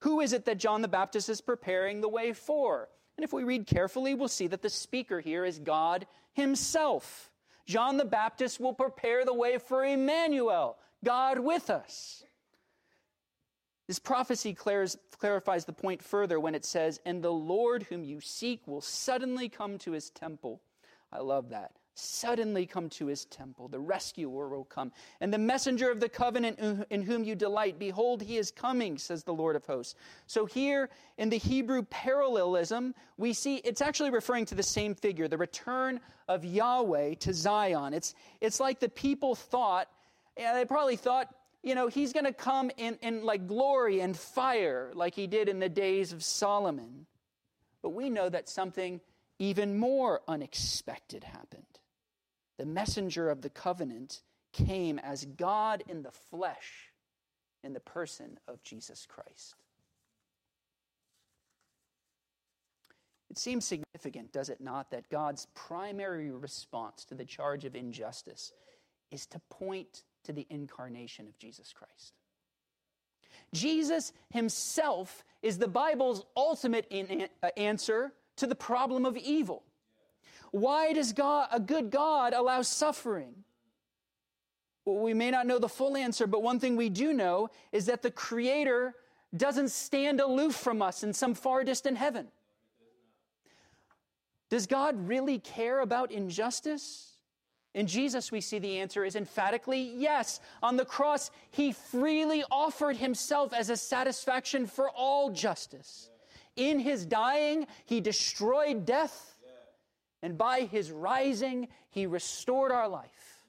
Who 0.00 0.20
is 0.20 0.32
it 0.32 0.44
that 0.44 0.58
John 0.58 0.82
the 0.82 0.88
Baptist 0.88 1.28
is 1.28 1.40
preparing 1.40 2.00
the 2.00 2.08
way 2.08 2.32
for? 2.32 2.88
And 3.16 3.24
if 3.24 3.32
we 3.32 3.42
read 3.42 3.66
carefully, 3.66 4.14
we'll 4.14 4.28
see 4.28 4.46
that 4.46 4.62
the 4.62 4.70
speaker 4.70 5.20
here 5.20 5.44
is 5.44 5.58
God 5.58 6.06
Himself. 6.32 7.32
John 7.66 7.96
the 7.96 8.04
Baptist 8.04 8.60
will 8.60 8.72
prepare 8.72 9.24
the 9.24 9.34
way 9.34 9.58
for 9.58 9.84
Emmanuel, 9.84 10.78
God 11.04 11.38
with 11.38 11.70
us. 11.70 12.24
This 13.86 13.98
prophecy 13.98 14.54
clarifies 14.54 15.64
the 15.64 15.72
point 15.72 16.02
further 16.02 16.38
when 16.38 16.54
it 16.54 16.64
says, 16.64 17.00
And 17.04 17.22
the 17.22 17.32
Lord 17.32 17.84
whom 17.84 18.04
you 18.04 18.20
seek 18.20 18.66
will 18.66 18.80
suddenly 18.80 19.48
come 19.48 19.78
to 19.78 19.92
his 19.92 20.10
temple. 20.10 20.60
I 21.12 21.18
love 21.18 21.48
that 21.50 21.72
suddenly 22.00 22.66
come 22.66 22.88
to 22.88 23.06
his 23.06 23.24
temple. 23.26 23.68
The 23.68 23.78
rescuer 23.78 24.48
will 24.48 24.64
come. 24.64 24.92
And 25.20 25.32
the 25.32 25.38
messenger 25.38 25.90
of 25.90 26.00
the 26.00 26.08
covenant 26.08 26.86
in 26.90 27.02
whom 27.02 27.24
you 27.24 27.34
delight, 27.34 27.78
behold, 27.78 28.22
he 28.22 28.38
is 28.38 28.50
coming, 28.50 28.98
says 28.98 29.24
the 29.24 29.34
Lord 29.34 29.56
of 29.56 29.66
hosts. 29.66 29.94
So 30.26 30.46
here 30.46 30.88
in 31.18 31.28
the 31.28 31.38
Hebrew 31.38 31.82
parallelism, 31.82 32.94
we 33.16 33.32
see 33.32 33.56
it's 33.56 33.80
actually 33.80 34.10
referring 34.10 34.46
to 34.46 34.54
the 34.54 34.62
same 34.62 34.94
figure, 34.94 35.28
the 35.28 35.38
return 35.38 36.00
of 36.28 36.44
Yahweh 36.44 37.14
to 37.20 37.34
Zion. 37.34 37.94
It's, 37.94 38.14
it's 38.40 38.60
like 38.60 38.80
the 38.80 38.88
people 38.88 39.34
thought, 39.34 39.88
yeah, 40.36 40.54
they 40.54 40.64
probably 40.64 40.96
thought, 40.96 41.34
you 41.62 41.74
know, 41.74 41.88
he's 41.88 42.12
going 42.12 42.24
to 42.24 42.32
come 42.32 42.70
in, 42.76 42.96
in 43.02 43.24
like 43.24 43.46
glory 43.46 44.00
and 44.00 44.16
fire 44.16 44.90
like 44.94 45.14
he 45.14 45.26
did 45.26 45.48
in 45.48 45.58
the 45.58 45.68
days 45.68 46.12
of 46.12 46.22
Solomon. 46.22 47.06
But 47.82 47.90
we 47.90 48.10
know 48.10 48.28
that 48.28 48.48
something 48.48 49.00
even 49.38 49.78
more 49.78 50.20
unexpected 50.28 51.24
happened 51.24 51.64
the 52.60 52.66
messenger 52.66 53.30
of 53.30 53.40
the 53.40 53.48
covenant 53.48 54.20
came 54.52 54.98
as 54.98 55.24
God 55.24 55.82
in 55.88 56.02
the 56.02 56.10
flesh 56.10 56.90
in 57.64 57.72
the 57.72 57.80
person 57.80 58.38
of 58.46 58.62
Jesus 58.62 59.06
Christ. 59.06 59.54
It 63.30 63.38
seems 63.38 63.64
significant, 63.64 64.30
does 64.30 64.50
it 64.50 64.60
not, 64.60 64.90
that 64.90 65.08
God's 65.08 65.46
primary 65.54 66.30
response 66.30 67.06
to 67.06 67.14
the 67.14 67.24
charge 67.24 67.64
of 67.64 67.74
injustice 67.74 68.52
is 69.10 69.24
to 69.28 69.40
point 69.48 70.02
to 70.24 70.32
the 70.32 70.46
incarnation 70.50 71.26
of 71.26 71.38
Jesus 71.38 71.72
Christ. 71.72 72.14
Jesus 73.52 74.12
himself 74.32 75.24
is 75.42 75.58
the 75.58 75.68
Bible's 75.68 76.24
ultimate 76.36 76.86
in, 76.90 77.28
uh, 77.42 77.48
answer 77.56 78.12
to 78.36 78.46
the 78.46 78.54
problem 78.54 79.04
of 79.04 79.16
evil. 79.16 79.62
Why 80.52 80.92
does 80.92 81.12
God, 81.12 81.48
a 81.52 81.60
good 81.60 81.90
God 81.90 82.32
allow 82.32 82.62
suffering? 82.62 83.44
Well, 84.84 84.98
we 84.98 85.14
may 85.14 85.30
not 85.30 85.46
know 85.46 85.58
the 85.58 85.68
full 85.68 85.96
answer, 85.96 86.26
but 86.26 86.42
one 86.42 86.58
thing 86.58 86.76
we 86.76 86.88
do 86.88 87.12
know 87.12 87.50
is 87.72 87.86
that 87.86 88.02
the 88.02 88.10
Creator 88.10 88.94
doesn't 89.36 89.70
stand 89.70 90.20
aloof 90.20 90.54
from 90.54 90.82
us 90.82 91.02
in 91.02 91.12
some 91.12 91.34
far 91.34 91.62
distant 91.62 91.96
heaven. 91.96 92.28
Does 94.48 94.66
God 94.66 95.06
really 95.06 95.38
care 95.38 95.80
about 95.80 96.10
injustice? 96.10 97.09
In 97.74 97.86
Jesus, 97.86 98.32
we 98.32 98.40
see 98.40 98.58
the 98.58 98.78
answer 98.80 99.04
is 99.04 99.14
emphatically 99.14 99.92
yes. 99.96 100.40
On 100.62 100.76
the 100.76 100.84
cross, 100.84 101.30
He 101.50 101.72
freely 101.72 102.44
offered 102.50 102.96
Himself 102.96 103.52
as 103.52 103.70
a 103.70 103.76
satisfaction 103.76 104.66
for 104.66 104.90
all 104.90 105.30
justice. 105.30 106.10
In 106.56 106.80
His 106.80 107.06
dying, 107.06 107.66
He 107.86 108.00
destroyed 108.00 108.86
death 108.86 109.30
and 110.22 110.36
by 110.36 110.62
his 110.62 110.90
rising, 110.90 111.68
he 111.90 112.06
restored 112.06 112.72
our 112.72 112.88
life. 112.88 113.44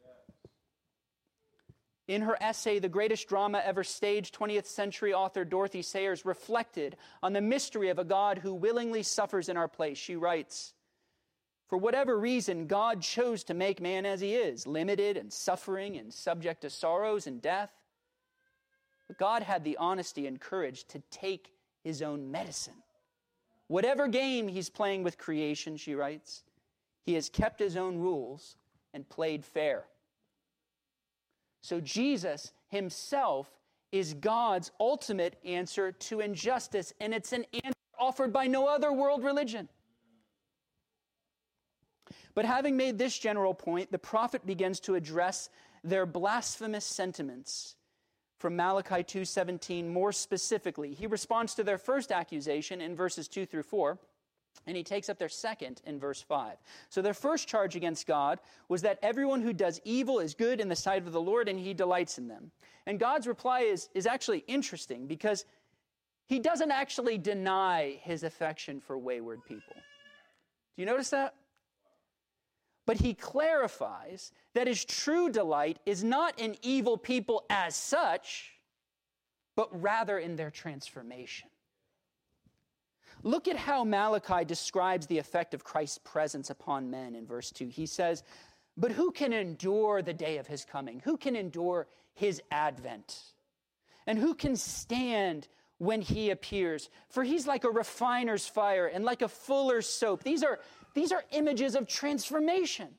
In 2.08 2.24
her 2.24 2.38
essay, 2.42 2.80
The 2.80 2.90
Greatest 2.90 3.28
Drama 3.30 3.62
Ever 3.64 3.84
Staged, 3.84 4.38
20th 4.38 4.66
century 4.66 5.14
author 5.14 5.46
Dorothy 5.46 5.82
Sayers 5.82 6.26
reflected 6.26 6.98
on 7.22 7.34
the 7.34 7.42
mystery 7.42 7.90
of 7.90 8.00
a 8.00 8.04
God 8.04 8.40
who 8.40 8.54
willingly 8.54 9.04
suffers 9.04 9.50
in 9.50 9.56
our 9.56 9.68
place. 9.68 9.98
She 9.98 10.16
writes, 10.16 10.74
For 11.72 11.78
whatever 11.78 12.20
reason, 12.20 12.68
God 12.68 13.02
chose 13.02 13.46
to 13.46 13.54
make 13.54 13.80
man 13.80 14.06
as 14.06 14.20
he 14.20 14.36
is, 14.36 14.68
limited 14.68 15.16
and 15.16 15.32
suffering 15.32 15.96
and 15.96 16.14
subject 16.14 16.64
to 16.64 16.70
sorrows 16.70 17.28
and 17.28 17.42
death. 17.42 17.72
But 19.08 19.18
God 19.18 19.42
had 19.42 19.64
the 19.64 19.78
honesty 19.78 20.28
and 20.28 20.38
courage 20.38 20.84
to 20.90 21.02
take 21.12 21.54
his 21.82 22.02
own 22.02 22.30
medicine. 22.30 22.84
Whatever 23.68 24.10
game 24.10 24.50
he's 24.50 24.70
playing 24.70 25.04
with 25.04 25.18
creation, 25.18 25.78
she 25.78 25.96
writes, 25.96 26.44
he 27.06 27.14
has 27.14 27.30
kept 27.30 27.58
his 27.58 27.78
own 27.78 28.00
rules 28.00 28.58
and 28.94 29.08
played 29.08 29.46
fair. 29.46 29.86
So 31.62 31.80
Jesus 31.80 32.52
himself 32.68 33.50
is 33.94 34.14
God's 34.16 34.72
ultimate 34.78 35.40
answer 35.46 35.94
to 35.94 36.20
injustice, 36.20 36.92
and 37.00 37.14
it's 37.14 37.32
an 37.32 37.46
answer 37.54 37.72
offered 37.98 38.34
by 38.34 38.48
no 38.48 38.68
other 38.68 38.92
world 38.92 39.24
religion. 39.24 39.70
But 42.34 42.46
having 42.46 42.78
made 42.78 42.98
this 42.98 43.18
general 43.18 43.54
point, 43.54 43.92
the 43.92 44.00
prophet 44.00 44.46
begins 44.46 44.80
to 44.82 44.96
address 44.96 45.50
their 45.84 46.06
blasphemous 46.06 46.86
sentiments 46.86 47.76
from 48.38 48.56
Malachi 48.56 49.04
2:17 49.04 49.90
more 49.90 50.12
specifically. 50.12 50.94
He 50.94 51.08
responds 51.08 51.54
to 51.56 51.64
their 51.64 51.78
first 51.78 52.12
accusation 52.12 52.82
in 52.82 52.96
verses 52.96 53.28
2 53.28 53.46
through 53.46 53.64
4. 53.64 54.00
And 54.68 54.76
he 54.76 54.84
takes 54.84 55.10
up 55.10 55.18
their 55.18 55.30
second 55.30 55.82
in 55.86 55.98
verse 55.98 56.22
5. 56.22 56.58
So 56.90 57.02
their 57.02 57.14
first 57.14 57.48
charge 57.48 57.76
against 57.76 58.06
God 58.06 58.40
was 58.68 58.82
that 58.82 59.00
everyone 59.02 59.42
who 59.42 59.54
does 59.54 59.80
evil 59.84 60.20
is 60.20 60.34
good 60.34 60.60
in 60.60 60.70
the 60.70 60.76
sight 60.76 61.06
of 61.06 61.14
the 61.14 61.22
Lord 61.22 61.48
and 61.48 61.58
he 61.58 61.74
delights 61.74 62.18
in 62.18 62.28
them. 62.28 62.52
And 62.86 63.00
God's 63.00 63.28
reply 63.28 63.62
is, 63.62 63.90
is 63.94 64.06
actually 64.06 64.44
interesting 64.48 65.08
because 65.08 65.46
he 66.28 66.38
doesn't 66.38 66.72
actually 66.72 67.18
deny 67.18 68.00
his 68.02 68.24
affection 68.24 68.82
for 68.82 68.98
wayward 68.98 69.44
people. 69.46 69.74
Do 69.74 70.82
you 70.82 70.86
notice 70.86 71.10
that? 71.10 71.34
But 72.92 73.00
he 73.00 73.14
clarifies 73.14 74.34
that 74.54 74.68
his 74.68 74.84
true 74.84 75.30
delight 75.30 75.80
is 75.86 76.04
not 76.04 76.38
in 76.38 76.58
evil 76.62 76.98
people 76.98 77.46
as 77.50 77.74
such, 77.74 78.52
but 79.56 79.70
rather 79.82 80.20
in 80.20 80.36
their 80.36 80.52
transformation. 80.52 81.48
Look 83.24 83.48
at 83.48 83.56
how 83.56 83.86
Malachi 83.86 84.44
describes 84.44 85.08
the 85.08 85.20
effect 85.20 85.54
of 85.54 85.64
Christ's 85.64 86.00
presence 86.00 86.50
upon 86.50 86.92
men 86.92 87.16
in 87.16 87.26
verse 87.26 87.50
2. 87.52 87.70
He 87.70 87.86
says, 87.86 88.24
But 88.76 88.92
who 88.92 89.14
can 89.14 89.32
endure 89.32 90.02
the 90.02 90.14
day 90.14 90.38
of 90.38 90.48
his 90.48 90.66
coming? 90.66 91.00
Who 91.06 91.16
can 91.16 91.38
endure 91.38 91.88
his 92.14 92.42
advent? 92.52 93.22
And 94.06 94.20
who 94.20 94.34
can 94.34 94.58
stand 94.58 95.48
when 95.78 96.02
he 96.02 96.30
appears? 96.30 96.90
For 97.08 97.24
he's 97.24 97.48
like 97.48 97.64
a 97.64 97.70
refiner's 97.70 98.48
fire 98.48 98.88
and 98.88 99.06
like 99.06 99.22
a 99.22 99.30
fuller's 99.30 99.88
soap. 99.88 100.24
These 100.24 100.44
are, 100.44 100.60
these 100.94 101.12
are 101.12 101.24
images 101.32 101.76
of 101.76 101.88
transformation. 101.88 102.90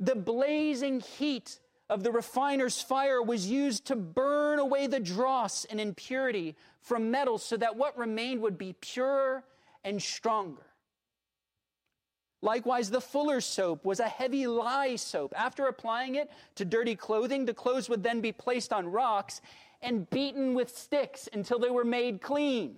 The 0.00 0.14
blazing 0.14 1.00
heat 1.00 1.58
of 1.90 2.02
the 2.02 2.12
refiner's 2.12 2.80
fire 2.80 3.22
was 3.22 3.46
used 3.46 3.86
to 3.86 3.96
burn 3.96 4.58
away 4.58 4.86
the 4.86 5.00
dross 5.00 5.64
and 5.64 5.80
impurity 5.80 6.54
from 6.82 7.10
metals 7.10 7.42
so 7.42 7.56
that 7.56 7.76
what 7.76 7.96
remained 7.96 8.42
would 8.42 8.58
be 8.58 8.74
purer 8.74 9.44
and 9.84 10.00
stronger. 10.00 10.66
Likewise, 12.40 12.90
the 12.90 13.00
fuller's 13.00 13.44
soap 13.44 13.84
was 13.84 13.98
a 13.98 14.08
heavy 14.08 14.46
lye 14.46 14.94
soap. 14.94 15.34
After 15.36 15.66
applying 15.66 16.14
it 16.14 16.30
to 16.54 16.64
dirty 16.64 16.94
clothing, 16.94 17.44
the 17.44 17.54
clothes 17.54 17.88
would 17.88 18.02
then 18.02 18.20
be 18.20 18.30
placed 18.30 18.72
on 18.72 18.86
rocks 18.86 19.40
and 19.82 20.08
beaten 20.10 20.54
with 20.54 20.76
sticks 20.76 21.28
until 21.32 21.58
they 21.58 21.70
were 21.70 21.84
made 21.84 22.20
clean. 22.20 22.76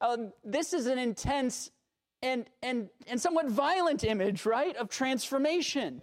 Uh, 0.00 0.16
this 0.44 0.72
is 0.72 0.86
an 0.86 0.98
intense 0.98 1.70
and, 2.22 2.46
and, 2.62 2.88
and 3.06 3.20
somewhat 3.20 3.48
violent 3.48 4.04
image, 4.04 4.44
right, 4.46 4.76
of 4.76 4.88
transformation. 4.88 6.02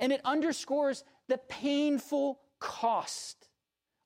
And 0.00 0.12
it 0.12 0.20
underscores 0.24 1.04
the 1.28 1.38
painful 1.38 2.40
cost 2.58 3.48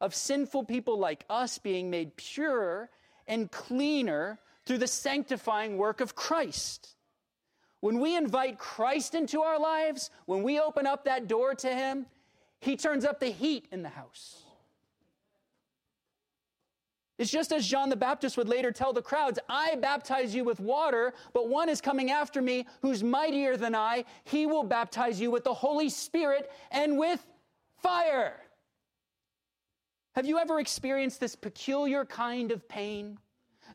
of 0.00 0.14
sinful 0.14 0.64
people 0.64 0.98
like 0.98 1.24
us 1.28 1.58
being 1.58 1.90
made 1.90 2.16
purer 2.16 2.90
and 3.26 3.50
cleaner 3.50 4.38
through 4.66 4.78
the 4.78 4.86
sanctifying 4.86 5.76
work 5.76 6.00
of 6.00 6.14
Christ. 6.14 6.94
When 7.80 7.98
we 8.00 8.16
invite 8.16 8.58
Christ 8.58 9.14
into 9.14 9.42
our 9.42 9.58
lives, 9.58 10.10
when 10.26 10.42
we 10.42 10.60
open 10.60 10.86
up 10.86 11.04
that 11.04 11.28
door 11.28 11.54
to 11.56 11.68
Him, 11.68 12.06
He 12.60 12.76
turns 12.76 13.04
up 13.04 13.20
the 13.20 13.30
heat 13.30 13.66
in 13.72 13.82
the 13.82 13.88
house. 13.88 14.42
It's 17.20 17.30
just 17.30 17.52
as 17.52 17.66
John 17.66 17.90
the 17.90 17.96
Baptist 17.96 18.38
would 18.38 18.48
later 18.48 18.72
tell 18.72 18.94
the 18.94 19.02
crowds, 19.02 19.38
I 19.46 19.74
baptize 19.74 20.34
you 20.34 20.42
with 20.42 20.58
water, 20.58 21.12
but 21.34 21.50
one 21.50 21.68
is 21.68 21.82
coming 21.82 22.10
after 22.10 22.40
me 22.40 22.66
who's 22.80 23.04
mightier 23.04 23.58
than 23.58 23.74
I. 23.74 24.06
He 24.24 24.46
will 24.46 24.62
baptize 24.62 25.20
you 25.20 25.30
with 25.30 25.44
the 25.44 25.52
Holy 25.52 25.90
Spirit 25.90 26.50
and 26.70 26.98
with 26.98 27.22
fire. 27.82 28.40
Have 30.12 30.24
you 30.24 30.38
ever 30.38 30.60
experienced 30.60 31.20
this 31.20 31.36
peculiar 31.36 32.06
kind 32.06 32.52
of 32.52 32.66
pain? 32.66 33.18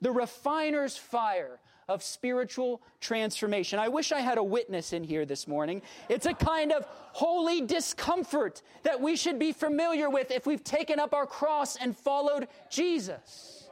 The 0.02 0.12
refiner's 0.12 0.98
fire 0.98 1.60
of 1.88 2.02
spiritual 2.02 2.82
transformation. 3.00 3.80
I 3.80 3.90
wish 3.90 4.12
I 4.12 4.20
had 4.20 4.38
a 4.38 4.44
witness 4.44 4.94
in 4.94 5.04
here 5.04 5.26
this 5.26 5.48
morning. 5.48 5.82
It's 6.10 6.26
a 6.26 6.34
kind 6.34 6.72
of 6.72 6.86
holy 7.14 7.62
discomfort 7.62 8.62
that 8.84 9.00
we 9.00 9.16
should 9.16 9.38
be 9.38 9.52
familiar 9.52 10.10
with 10.10 10.32
if 10.32 10.46
we've 10.46 10.64
taken 10.64 11.00
up 11.00 11.14
our 11.14 11.26
cross 11.28 11.76
and 11.76 11.96
followed 11.96 12.48
Jesus. 12.70 13.70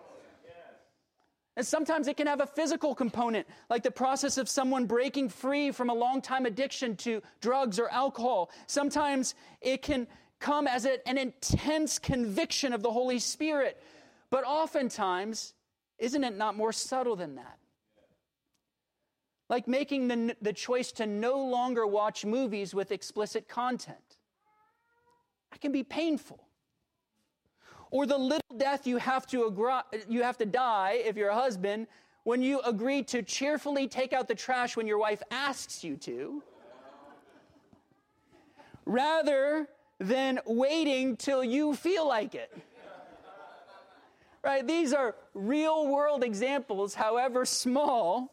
And 1.56 1.66
sometimes 1.66 2.08
it 2.08 2.18
can 2.18 2.26
have 2.26 2.42
a 2.42 2.48
physical 2.48 2.96
component, 2.96 3.48
like 3.70 3.84
the 3.84 3.92
process 3.92 4.38
of 4.38 4.50
someone 4.50 4.86
breaking 4.86 5.30
free 5.30 5.72
from 5.72 5.90
a 5.90 5.94
long 5.94 6.22
time 6.22 6.46
addiction 6.46 6.96
to 6.98 7.22
drugs 7.42 7.78
or 7.80 7.90
alcohol. 7.90 8.50
Sometimes 8.66 9.36
it 9.62 9.84
can 9.84 10.08
come 10.40 10.68
as 10.68 10.86
an 10.86 11.18
intense 11.18 12.00
conviction 12.00 12.74
of 12.74 12.82
the 12.82 12.92
Holy 12.92 13.20
Spirit. 13.20 13.82
But 14.32 14.44
oftentimes, 14.46 15.54
isn't 16.00 16.24
it 16.24 16.36
not 16.36 16.58
more 16.58 16.74
subtle 16.74 17.16
than 17.16 17.36
that? 17.36 17.60
Like 19.50 19.68
making 19.68 20.08
the, 20.08 20.36
the 20.42 20.54
choice 20.54 20.92
to 20.94 21.06
no 21.06 21.38
longer 21.38 21.86
watch 21.86 22.26
movies 22.26 22.74
with 22.74 22.92
explicit 22.92 23.48
content. 23.48 24.18
That 25.52 25.62
can 25.62 25.72
be 25.72 25.84
painful. 25.84 26.48
Or 27.92 28.08
the 28.08 28.18
little 28.18 28.58
death 28.58 28.88
you 28.88 28.98
have 28.98 29.28
to, 29.28 29.46
agree, 29.46 29.74
you 30.10 30.24
have 30.24 30.38
to 30.40 30.46
die 30.46 31.02
if 31.06 31.16
you're 31.16 31.30
a 31.30 31.36
husband 31.36 31.88
when 32.24 32.42
you 32.42 32.62
agree 32.62 33.04
to 33.04 33.22
cheerfully 33.22 33.88
take 33.88 34.14
out 34.14 34.28
the 34.28 34.36
trash 34.36 34.76
when 34.76 34.88
your 34.88 34.98
wife 34.98 35.22
asks 35.30 35.84
you 35.84 35.98
to, 35.98 36.42
rather 38.86 39.68
than 40.00 40.40
waiting 40.46 41.16
till 41.18 41.44
you 41.44 41.76
feel 41.76 42.08
like 42.08 42.34
it. 42.34 42.52
Right? 44.44 44.66
These 44.66 44.94
are 44.94 45.16
real 45.34 45.88
world 45.88 46.24
examples, 46.24 46.96
however 46.96 47.46
small, 47.46 48.33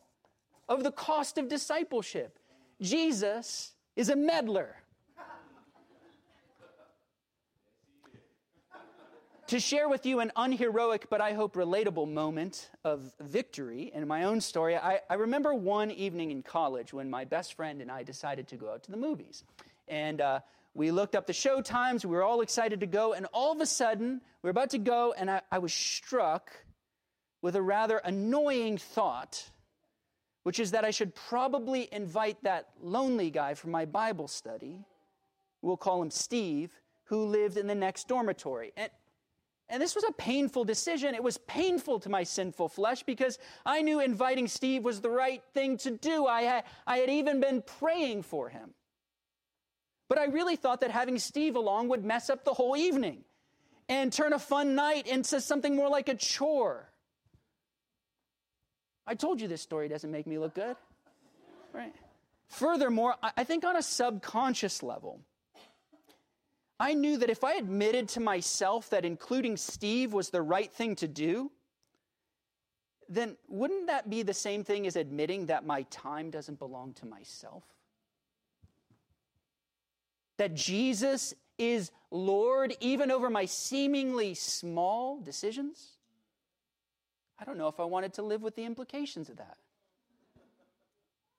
of 0.70 0.84
the 0.84 0.92
cost 0.92 1.36
of 1.36 1.48
discipleship. 1.48 2.38
Jesus 2.80 3.74
is 3.96 4.08
a 4.08 4.16
meddler. 4.16 4.76
to 9.48 9.58
share 9.58 9.88
with 9.88 10.06
you 10.06 10.20
an 10.20 10.30
unheroic 10.36 11.10
but 11.10 11.20
I 11.20 11.32
hope 11.32 11.54
relatable 11.54 12.08
moment 12.08 12.70
of 12.84 13.12
victory 13.18 13.90
in 13.92 14.06
my 14.06 14.22
own 14.22 14.40
story, 14.40 14.76
I, 14.76 15.00
I, 15.10 15.14
remember 15.14 15.52
one 15.52 15.90
evening 15.90 16.30
in 16.30 16.44
college 16.44 16.92
when 16.92 17.10
my 17.10 17.24
best 17.24 17.54
friend 17.54 17.82
and 17.82 17.90
I 17.90 18.04
decided 18.04 18.46
to 18.48 18.56
go 18.56 18.70
out 18.70 18.84
to 18.84 18.92
the 18.92 18.96
movies. 18.96 19.42
And 19.88 20.20
uh, 20.20 20.38
we 20.72 20.92
looked 20.92 21.16
up 21.16 21.26
the 21.26 21.32
show 21.32 21.62
times, 21.62 22.06
we 22.06 22.14
were 22.14 22.22
all 22.22 22.42
excited 22.42 22.78
to 22.78 22.86
go, 22.86 23.12
and 23.12 23.26
all 23.32 23.50
of 23.50 23.60
a 23.60 23.66
sudden, 23.66 24.20
we 24.40 24.46
were 24.46 24.50
about 24.50 24.70
to 24.70 24.78
go, 24.78 25.14
and 25.18 25.28
I, 25.28 25.40
I 25.50 25.58
was 25.58 25.74
struck 25.74 26.52
with 27.42 27.56
a 27.56 27.62
rather 27.62 27.96
annoying 27.98 28.78
thought 28.78 29.50
which 30.42 30.58
is 30.58 30.70
that 30.70 30.84
I 30.84 30.90
should 30.90 31.14
probably 31.14 31.88
invite 31.92 32.42
that 32.42 32.68
lonely 32.80 33.30
guy 33.30 33.54
from 33.54 33.70
my 33.70 33.84
Bible 33.84 34.28
study, 34.28 34.84
we'll 35.62 35.76
call 35.76 36.02
him 36.02 36.10
Steve, 36.10 36.70
who 37.04 37.24
lived 37.24 37.56
in 37.56 37.66
the 37.66 37.74
next 37.74 38.08
dormitory. 38.08 38.72
And, 38.76 38.90
and 39.68 39.82
this 39.82 39.94
was 39.94 40.04
a 40.04 40.12
painful 40.12 40.64
decision. 40.64 41.14
It 41.14 41.22
was 41.22 41.38
painful 41.38 42.00
to 42.00 42.08
my 42.08 42.22
sinful 42.22 42.68
flesh 42.68 43.02
because 43.02 43.38
I 43.64 43.82
knew 43.82 44.00
inviting 44.00 44.48
Steve 44.48 44.82
was 44.82 45.00
the 45.00 45.10
right 45.10 45.42
thing 45.54 45.76
to 45.78 45.90
do. 45.90 46.26
I 46.26 46.42
had, 46.42 46.64
I 46.86 46.98
had 46.98 47.10
even 47.10 47.40
been 47.40 47.62
praying 47.62 48.22
for 48.22 48.48
him. 48.48 48.74
But 50.08 50.18
I 50.18 50.24
really 50.24 50.56
thought 50.56 50.80
that 50.80 50.90
having 50.90 51.18
Steve 51.20 51.54
along 51.54 51.88
would 51.88 52.04
mess 52.04 52.30
up 52.30 52.44
the 52.44 52.52
whole 52.52 52.76
evening 52.76 53.24
and 53.88 54.12
turn 54.12 54.32
a 54.32 54.38
fun 54.38 54.74
night 54.74 55.06
into 55.06 55.40
something 55.40 55.76
more 55.76 55.88
like 55.88 56.08
a 56.08 56.16
chore. 56.16 56.89
I 59.06 59.14
told 59.14 59.40
you 59.40 59.48
this 59.48 59.62
story 59.62 59.88
doesn't 59.88 60.10
make 60.10 60.26
me 60.26 60.38
look 60.38 60.54
good. 60.54 60.76
Right? 61.72 61.94
Furthermore, 62.48 63.14
I 63.22 63.44
think 63.44 63.64
on 63.64 63.76
a 63.76 63.82
subconscious 63.82 64.82
level, 64.82 65.20
I 66.80 66.94
knew 66.94 67.18
that 67.18 67.30
if 67.30 67.44
I 67.44 67.54
admitted 67.54 68.08
to 68.10 68.20
myself 68.20 68.90
that 68.90 69.04
including 69.04 69.56
Steve 69.56 70.12
was 70.12 70.30
the 70.30 70.42
right 70.42 70.72
thing 70.72 70.96
to 70.96 71.06
do, 71.06 71.50
then 73.08 73.36
wouldn't 73.48 73.88
that 73.88 74.08
be 74.08 74.22
the 74.22 74.34
same 74.34 74.64
thing 74.64 74.86
as 74.86 74.96
admitting 74.96 75.46
that 75.46 75.66
my 75.66 75.82
time 75.90 76.30
doesn't 76.30 76.58
belong 76.58 76.94
to 76.94 77.06
myself? 77.06 77.64
That 80.38 80.54
Jesus 80.54 81.34
is 81.58 81.90
Lord 82.10 82.74
even 82.80 83.10
over 83.10 83.28
my 83.28 83.44
seemingly 83.44 84.34
small 84.34 85.20
decisions? 85.20 85.98
I 87.40 87.44
don't 87.44 87.56
know 87.56 87.68
if 87.68 87.80
I 87.80 87.84
wanted 87.84 88.12
to 88.14 88.22
live 88.22 88.42
with 88.42 88.54
the 88.54 88.64
implications 88.64 89.30
of 89.30 89.38
that. 89.38 89.56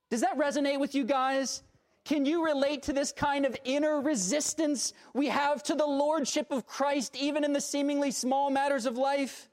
Does 0.10 0.22
that 0.22 0.38
resonate 0.38 0.80
with 0.80 0.96
you 0.96 1.04
guys? 1.06 1.62
Can 2.04 2.26
you 2.26 2.44
relate 2.44 2.84
to 2.84 2.94
this 2.94 3.12
kind 3.12 3.46
of 3.46 3.56
inner 3.64 4.02
resistance 4.02 4.94
we 5.14 5.28
have 5.28 5.62
to 5.64 5.76
the 5.76 5.86
lordship 5.86 6.52
of 6.52 6.66
Christ, 6.66 7.16
even 7.16 7.44
in 7.44 7.54
the 7.54 7.62
seemingly 7.62 8.10
small 8.10 8.50
matters 8.50 8.88
of 8.88 8.98
life? 8.98 9.48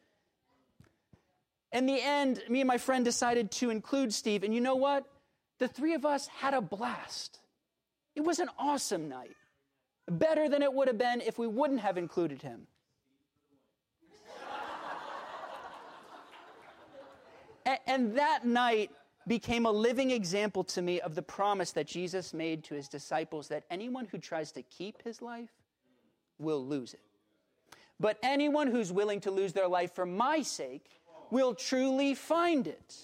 In 1.72 1.84
the 1.84 2.00
end, 2.00 2.42
me 2.48 2.62
and 2.62 2.68
my 2.68 2.78
friend 2.78 3.04
decided 3.04 3.50
to 3.52 3.68
include 3.68 4.14
Steve, 4.14 4.42
and 4.42 4.54
you 4.54 4.62
know 4.62 4.76
what? 4.76 5.04
The 5.58 5.68
three 5.68 5.92
of 5.92 6.06
us 6.06 6.26
had 6.28 6.54
a 6.54 6.62
blast. 6.62 7.40
It 8.16 8.22
was 8.22 8.38
an 8.38 8.48
awesome 8.58 9.08
night. 9.08 9.36
Better 10.10 10.48
than 10.48 10.62
it 10.62 10.72
would 10.72 10.88
have 10.88 10.96
been 10.96 11.20
if 11.20 11.38
we 11.38 11.46
wouldn't 11.46 11.80
have 11.80 11.98
included 11.98 12.40
him. 12.40 12.66
And 17.86 18.16
that 18.16 18.46
night 18.46 18.90
became 19.26 19.66
a 19.66 19.70
living 19.70 20.10
example 20.10 20.64
to 20.64 20.80
me 20.80 21.00
of 21.00 21.14
the 21.14 21.22
promise 21.22 21.72
that 21.72 21.86
Jesus 21.86 22.32
made 22.32 22.64
to 22.64 22.74
his 22.74 22.88
disciples 22.88 23.48
that 23.48 23.64
anyone 23.70 24.06
who 24.06 24.18
tries 24.18 24.52
to 24.52 24.62
keep 24.62 25.02
his 25.02 25.20
life 25.20 25.50
will 26.38 26.64
lose 26.64 26.94
it. 26.94 27.00
But 28.00 28.18
anyone 28.22 28.68
who's 28.68 28.92
willing 28.92 29.20
to 29.20 29.30
lose 29.30 29.52
their 29.52 29.68
life 29.68 29.94
for 29.94 30.06
my 30.06 30.40
sake 30.42 31.00
will 31.30 31.54
truly 31.54 32.14
find 32.14 32.66
it. 32.66 32.96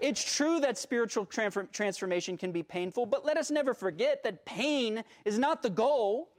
It's 0.00 0.36
true 0.36 0.60
that 0.60 0.78
spiritual 0.78 1.26
transformation 1.26 2.36
can 2.36 2.52
be 2.52 2.62
painful, 2.62 3.06
but 3.06 3.24
let 3.26 3.36
us 3.36 3.50
never 3.50 3.74
forget 3.74 4.22
that 4.22 4.44
pain 4.44 5.02
is 5.24 5.38
not 5.38 5.62
the 5.62 5.70
goal. 5.70 6.30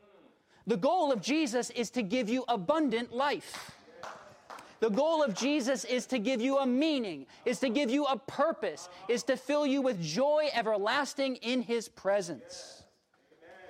The 0.67 0.77
goal 0.77 1.11
of 1.11 1.21
Jesus 1.21 1.69
is 1.71 1.89
to 1.91 2.01
give 2.01 2.29
you 2.29 2.45
abundant 2.47 3.13
life. 3.13 3.71
The 4.81 4.89
goal 4.89 5.21
of 5.21 5.35
Jesus 5.35 5.85
is 5.85 6.07
to 6.07 6.17
give 6.17 6.41
you 6.41 6.57
a 6.57 6.65
meaning, 6.65 7.27
is 7.45 7.59
to 7.59 7.69
give 7.69 7.91
you 7.91 8.05
a 8.05 8.17
purpose, 8.17 8.89
is 9.07 9.21
to 9.23 9.37
fill 9.37 9.65
you 9.65 9.79
with 9.83 10.01
joy 10.01 10.49
everlasting 10.53 11.35
in 11.37 11.61
his 11.61 11.87
presence. 11.87 12.83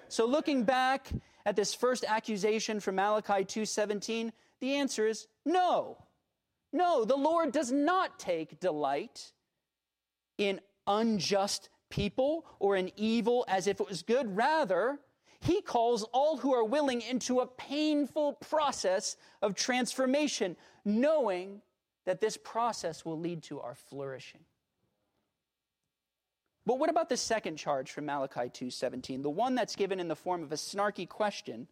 So 0.08 0.26
looking 0.26 0.63
back 0.63 1.10
at 1.45 1.58
this 1.58 1.74
first 1.74 2.06
accusation 2.08 2.80
from 2.80 2.95
Malachi 2.95 3.43
2:17, 3.43 4.32
the 4.62 4.76
answer 4.76 5.06
is 5.06 5.28
no. 5.45 5.97
No, 6.71 7.04
the 7.04 7.17
Lord 7.17 7.52
does 7.52 7.74
not 7.74 8.17
take 8.17 8.62
delight 8.62 9.34
in 10.38 10.62
unjust 10.88 11.67
people 11.89 12.45
or 12.60 12.78
in 12.78 12.89
evil 12.95 13.43
as 13.50 13.67
if 13.67 13.82
it 13.82 13.88
was 13.89 14.02
good. 14.02 14.38
Rather, 14.38 15.02
he 15.41 15.62
calls 15.62 16.04
all 16.13 16.38
who 16.38 16.54
are 16.54 16.63
willing 16.63 17.01
into 17.01 17.39
a 17.39 17.47
painful 17.47 18.34
process 18.34 19.17
of 19.41 19.56
transformation, 19.56 20.56
knowing 20.86 21.62
that 22.06 22.21
this 22.21 22.38
process 22.38 23.04
will 23.04 23.19
lead 23.19 23.41
to 23.43 23.60
our 23.60 23.75
flourishing. 23.75 24.41
But 26.65 26.77
what 26.77 26.91
about 26.91 27.10
the 27.10 27.17
second 27.17 27.58
charge 27.58 27.91
from 27.91 28.06
Malachi 28.06 28.49
2:17, 28.49 29.23
the 29.23 29.30
one 29.32 29.56
that's 29.56 29.75
given 29.75 29.99
in 29.99 30.08
the 30.08 30.15
form 30.15 30.43
of 30.43 30.51
a 30.51 30.58
snarky 30.58 31.10
question? 31.10 31.67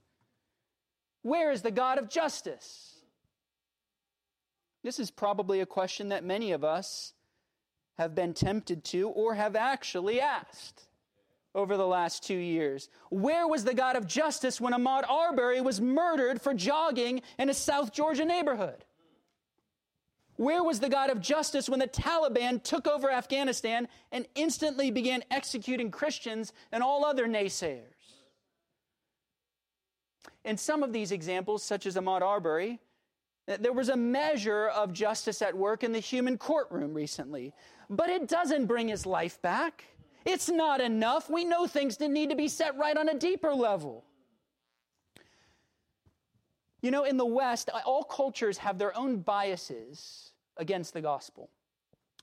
Where 1.21 1.51
is 1.51 1.61
the 1.61 1.71
God 1.71 1.99
of 1.99 2.09
justice? 2.09 3.03
This 4.81 4.99
is 4.99 5.11
probably 5.11 5.59
a 5.59 5.65
question 5.67 6.09
that 6.09 6.23
many 6.23 6.51
of 6.53 6.63
us 6.63 7.13
have 7.99 8.15
been 8.15 8.33
tempted 8.33 8.83
to 8.85 9.09
or 9.09 9.35
have 9.35 9.55
actually 9.55 10.19
asked 10.19 10.88
over 11.55 11.77
the 11.77 11.87
last 11.87 12.23
two 12.23 12.35
years. 12.35 12.89
Where 13.09 13.47
was 13.47 13.63
the 13.63 13.73
God 13.73 13.95
of 13.95 14.07
justice 14.07 14.61
when 14.61 14.73
Ahmaud 14.73 15.09
Arbery 15.09 15.61
was 15.61 15.81
murdered 15.81 16.41
for 16.41 16.53
jogging 16.53 17.21
in 17.37 17.49
a 17.49 17.53
South 17.53 17.91
Georgia 17.91 18.25
neighborhood? 18.25 18.85
Where 20.35 20.63
was 20.63 20.79
the 20.79 20.89
God 20.89 21.09
of 21.09 21.19
justice 21.19 21.67
when 21.67 21.79
the 21.79 21.87
Taliban 21.87 22.63
took 22.63 22.87
over 22.87 23.11
Afghanistan 23.11 23.89
and 24.13 24.25
instantly 24.35 24.89
began 24.89 25.21
executing 25.29 25.91
Christians 25.91 26.53
and 26.71 26.81
all 26.81 27.03
other 27.03 27.27
naysayers? 27.27 27.83
In 30.45 30.55
some 30.55 30.81
of 30.81 30.93
these 30.93 31.11
examples, 31.11 31.61
such 31.61 31.85
as 31.85 31.95
Ahmaud 31.97 32.21
Arbery, 32.21 32.79
eh, 33.49 33.57
There 33.59 33.73
was 33.73 33.89
a 33.89 33.97
measure 33.97 34.69
of 34.69 34.93
justice 34.93 35.41
at 35.41 35.57
work 35.57 35.83
in 35.83 35.91
the 35.91 35.99
human 35.99 36.37
courtroom 36.37 36.93
recently, 36.93 37.53
but 37.89 38.09
it 38.09 38.29
doesn't 38.29 38.67
bring 38.67 38.87
his 38.87 39.05
life 39.05 39.41
back. 39.41 39.83
It's 40.25 40.49
not 40.49 40.81
enough. 40.81 41.29
We 41.29 41.45
know 41.45 41.65
things 41.67 41.99
need 41.99 42.29
to 42.29 42.35
be 42.35 42.47
set 42.47 42.77
right 42.77 42.95
on 42.95 43.09
a 43.09 43.17
deeper 43.17 43.53
level. 43.53 44.05
You 46.81 46.91
know, 46.91 47.03
in 47.03 47.17
the 47.17 47.25
West, 47.25 47.69
uh, 47.73 47.79
all 47.85 48.03
cultures 48.03 48.57
have 48.59 48.77
their 48.77 48.95
own 48.97 49.17
biases 49.17 50.31
against 50.57 50.93
the 50.93 51.01
gospel. 51.01 51.49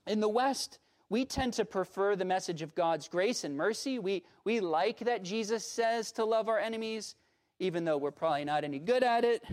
In 0.07 0.19
the 0.19 0.29
West, 0.29 0.79
we 1.09 1.25
tend 1.25 1.53
to 1.53 1.65
prefer 1.65 2.15
the 2.15 2.25
message 2.25 2.61
of 2.61 2.75
God's 2.75 3.07
grace 3.07 3.43
and 3.43 3.55
mercy. 3.55 3.99
We, 3.99 4.23
we 4.43 4.59
like 4.59 4.99
that 4.99 5.23
Jesus 5.23 5.65
says 5.65 6.11
to 6.13 6.25
love 6.25 6.49
our 6.49 6.59
enemies, 6.59 7.15
even 7.59 7.85
though 7.85 7.97
we're 7.97 8.11
probably 8.11 8.45
not 8.45 8.63
any 8.63 8.79
good 8.79 9.03
at 9.03 9.23
it. 9.23 9.43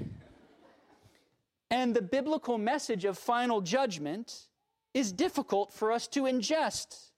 And 1.70 1.94
the 1.94 2.02
biblical 2.02 2.59
message 2.59 3.04
of 3.04 3.18
final 3.18 3.61
judgment 3.61 4.48
is 4.94 5.12
difficult 5.12 5.72
for 5.72 5.92
us 5.92 6.07
to 6.09 6.22
ingest. 6.22 7.11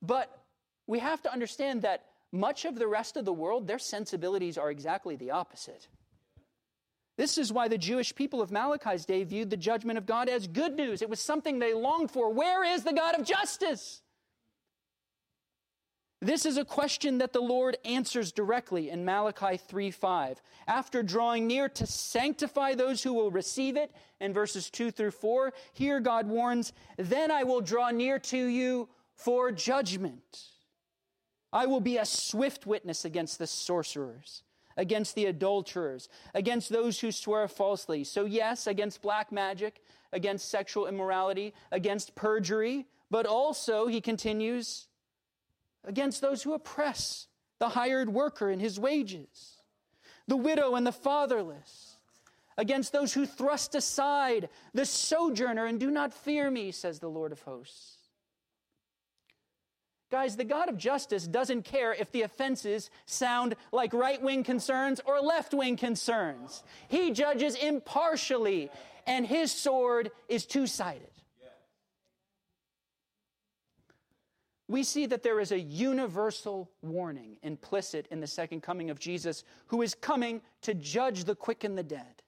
But 0.00 0.44
we 0.86 0.98
have 1.00 1.22
to 1.22 1.32
understand 1.32 1.82
that 1.82 2.04
much 2.30 2.64
of 2.64 2.78
the 2.78 2.86
rest 2.86 3.16
of 3.16 3.24
the 3.24 3.32
world, 3.32 3.66
their 3.66 3.78
sensibilities 3.78 4.58
are 4.58 4.70
exactly 4.70 5.16
the 5.16 5.30
opposite. 5.30 5.88
This 7.16 7.36
is 7.36 7.52
why 7.52 7.66
the 7.66 7.78
Jewish 7.78 8.14
people 8.14 8.40
of 8.40 8.52
Malachi's 8.52 9.04
day 9.04 9.24
viewed 9.24 9.50
the 9.50 9.56
judgment 9.56 9.98
of 9.98 10.06
God 10.06 10.28
as 10.28 10.46
good 10.46 10.76
news. 10.76 11.02
It 11.02 11.10
was 11.10 11.20
something 11.20 11.58
they 11.58 11.74
longed 11.74 12.10
for. 12.12 12.30
Where 12.30 12.62
is 12.62 12.84
the 12.84 12.92
God 12.92 13.18
of 13.18 13.26
justice? 13.26 14.02
This 16.20 16.44
is 16.46 16.56
a 16.56 16.64
question 16.64 17.18
that 17.18 17.32
the 17.32 17.40
Lord 17.40 17.76
answers 17.84 18.32
directly 18.32 18.90
in 18.90 19.04
Malachi 19.04 19.56
3:5. 19.56 20.42
After 20.66 21.02
drawing 21.02 21.46
near 21.46 21.68
to 21.70 21.86
sanctify 21.86 22.74
those 22.74 23.04
who 23.04 23.14
will 23.14 23.30
receive 23.30 23.76
it 23.76 23.92
in 24.20 24.32
verses 24.32 24.68
2 24.68 24.90
through 24.90 25.12
4, 25.12 25.52
here 25.72 26.00
God 26.00 26.26
warns, 26.26 26.72
"Then 26.96 27.30
I 27.30 27.44
will 27.44 27.60
draw 27.60 27.90
near 27.90 28.18
to 28.18 28.46
you 28.46 28.88
for 29.18 29.52
judgment. 29.52 30.44
I 31.52 31.66
will 31.66 31.80
be 31.80 31.98
a 31.98 32.06
swift 32.06 32.66
witness 32.66 33.04
against 33.04 33.38
the 33.38 33.46
sorcerers." 33.46 34.42
against 34.78 35.16
the 35.16 35.26
adulterers, 35.26 36.08
against 36.34 36.70
those 36.70 37.00
who 37.00 37.10
swear 37.10 37.48
falsely. 37.48 38.04
So, 38.04 38.24
yes, 38.24 38.66
against 38.66 39.02
black 39.02 39.32
magic, 39.32 39.82
against 40.12 40.48
sexual 40.48 40.86
immorality, 40.86 41.52
against 41.72 42.14
perjury, 42.14 42.86
but 43.10 43.26
also, 43.26 43.88
he 43.88 44.00
continues, 44.00 44.86
against 45.84 46.20
those 46.20 46.44
who 46.44 46.54
oppress 46.54 47.26
the 47.58 47.70
hired 47.70 48.08
worker 48.08 48.50
and 48.50 48.62
his 48.62 48.78
wages, 48.78 49.56
the 50.28 50.36
widow 50.36 50.76
and 50.76 50.86
the 50.86 50.92
fatherless, 50.92 51.96
against 52.56 52.92
those 52.92 53.12
who 53.14 53.26
thrust 53.26 53.74
aside 53.74 54.48
the 54.74 54.86
sojourner 54.86 55.66
and 55.66 55.80
do 55.80 55.90
not 55.90 56.14
fear 56.14 56.50
me, 56.50 56.70
says 56.70 57.00
the 57.00 57.10
Lord 57.10 57.32
of 57.32 57.42
hosts. 57.42 57.97
Guys, 60.10 60.36
the 60.36 60.44
God 60.44 60.70
of 60.70 60.78
justice 60.78 61.26
doesn't 61.26 61.64
care 61.64 61.92
if 61.92 62.10
the 62.12 62.22
offenses 62.22 62.90
sound 63.04 63.54
like 63.72 63.92
right 63.92 64.20
wing 64.22 64.42
concerns 64.42 65.00
or 65.04 65.20
left 65.20 65.52
wing 65.52 65.76
concerns. 65.76 66.62
He 66.88 67.10
judges 67.10 67.54
impartially, 67.54 68.70
and 69.06 69.26
his 69.26 69.52
sword 69.52 70.10
is 70.28 70.46
two 70.46 70.66
sided. 70.66 71.10
We 74.66 74.82
see 74.82 75.06
that 75.06 75.22
there 75.22 75.40
is 75.40 75.52
a 75.52 75.58
universal 75.58 76.70
warning 76.82 77.36
implicit 77.42 78.06
in 78.10 78.20
the 78.20 78.26
second 78.26 78.62
coming 78.62 78.90
of 78.90 78.98
Jesus, 78.98 79.44
who 79.66 79.82
is 79.82 79.94
coming 79.94 80.42
to 80.62 80.74
judge 80.74 81.24
the 81.24 81.34
quick 81.34 81.64
and 81.64 81.76
the 81.76 81.82
dead. 81.82 82.22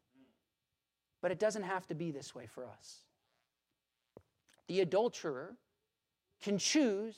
But 1.23 1.31
it 1.31 1.39
doesn't 1.39 1.65
have 1.65 1.87
to 1.89 1.95
be 1.95 2.11
this 2.11 2.35
way 2.35 2.47
for 2.47 2.67
us. 2.67 3.01
The 4.69 4.81
adulterer 4.81 5.57
can 6.43 6.57
choose 6.57 7.17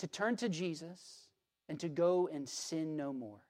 to 0.00 0.06
turn 0.06 0.36
to 0.36 0.48
Jesus 0.48 1.28
and 1.68 1.78
to 1.80 1.88
go 1.88 2.28
and 2.32 2.48
sin 2.48 2.96
no 2.96 3.12
more, 3.12 3.40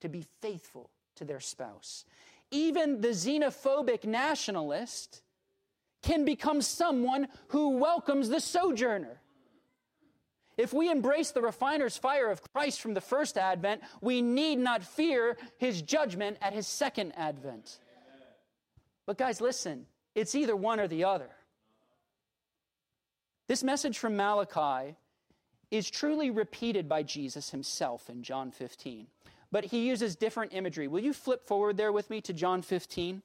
to 0.00 0.08
be 0.08 0.24
faithful 0.40 0.90
to 1.16 1.24
their 1.24 1.40
spouse. 1.40 2.04
Even 2.50 3.00
the 3.00 3.08
xenophobic 3.08 4.04
nationalist 4.04 5.22
can 6.02 6.24
become 6.24 6.62
someone 6.62 7.28
who 7.48 7.78
welcomes 7.78 8.28
the 8.28 8.40
sojourner. 8.40 9.20
If 10.56 10.72
we 10.72 10.90
embrace 10.90 11.32
the 11.32 11.42
refiner's 11.42 11.96
fire 11.96 12.30
of 12.30 12.42
Christ 12.52 12.80
from 12.80 12.94
the 12.94 13.00
first 13.00 13.36
advent, 13.36 13.82
we 14.00 14.22
need 14.22 14.58
not 14.58 14.84
fear 14.84 15.36
his 15.58 15.82
judgment 15.82 16.38
at 16.40 16.52
his 16.52 16.66
second 16.68 17.12
advent. 17.16 17.78
But, 19.06 19.18
guys, 19.18 19.40
listen, 19.40 19.86
it's 20.14 20.34
either 20.34 20.54
one 20.54 20.78
or 20.78 20.86
the 20.86 21.04
other. 21.04 21.30
This 23.48 23.64
message 23.64 23.98
from 23.98 24.16
Malachi 24.16 24.96
is 25.76 25.90
truly 25.90 26.30
repeated 26.30 26.88
by 26.88 27.02
Jesus 27.02 27.50
himself 27.50 28.08
in 28.08 28.22
John 28.22 28.50
15. 28.50 29.06
But 29.50 29.66
he 29.66 29.86
uses 29.86 30.16
different 30.16 30.52
imagery. 30.52 30.88
Will 30.88 31.00
you 31.00 31.12
flip 31.12 31.46
forward 31.46 31.76
there 31.76 31.92
with 31.92 32.10
me 32.10 32.20
to 32.22 32.32
John 32.32 32.62
15? 32.62 33.22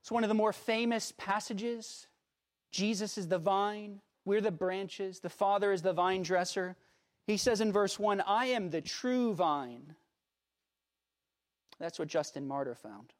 It's 0.00 0.10
one 0.10 0.22
of 0.22 0.28
the 0.28 0.34
more 0.34 0.52
famous 0.52 1.12
passages. 1.16 2.06
Jesus 2.70 3.16
is 3.16 3.28
the 3.28 3.38
vine, 3.38 4.00
we're 4.24 4.40
the 4.40 4.50
branches, 4.50 5.20
the 5.20 5.30
Father 5.30 5.72
is 5.72 5.82
the 5.82 5.92
vine 5.92 6.22
dresser. 6.22 6.76
He 7.26 7.38
says 7.38 7.60
in 7.60 7.72
verse 7.72 7.98
1, 7.98 8.20
I 8.20 8.46
am 8.46 8.68
the 8.68 8.82
true 8.82 9.32
vine. 9.32 9.94
That's 11.78 11.98
what 11.98 12.08
Justin 12.08 12.46
Martyr 12.46 12.74
found. 12.74 13.12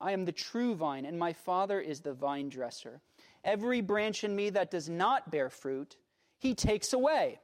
I 0.00 0.12
am 0.12 0.24
the 0.24 0.32
true 0.32 0.74
vine, 0.74 1.04
and 1.04 1.18
my 1.18 1.32
Father 1.32 1.80
is 1.80 2.00
the 2.00 2.12
vine 2.12 2.48
dresser. 2.48 3.00
Every 3.44 3.80
branch 3.80 4.24
in 4.24 4.34
me 4.34 4.50
that 4.50 4.70
does 4.70 4.88
not 4.88 5.30
bear 5.30 5.50
fruit, 5.50 5.96
he 6.38 6.54
takes 6.54 6.92
away. 6.92 7.40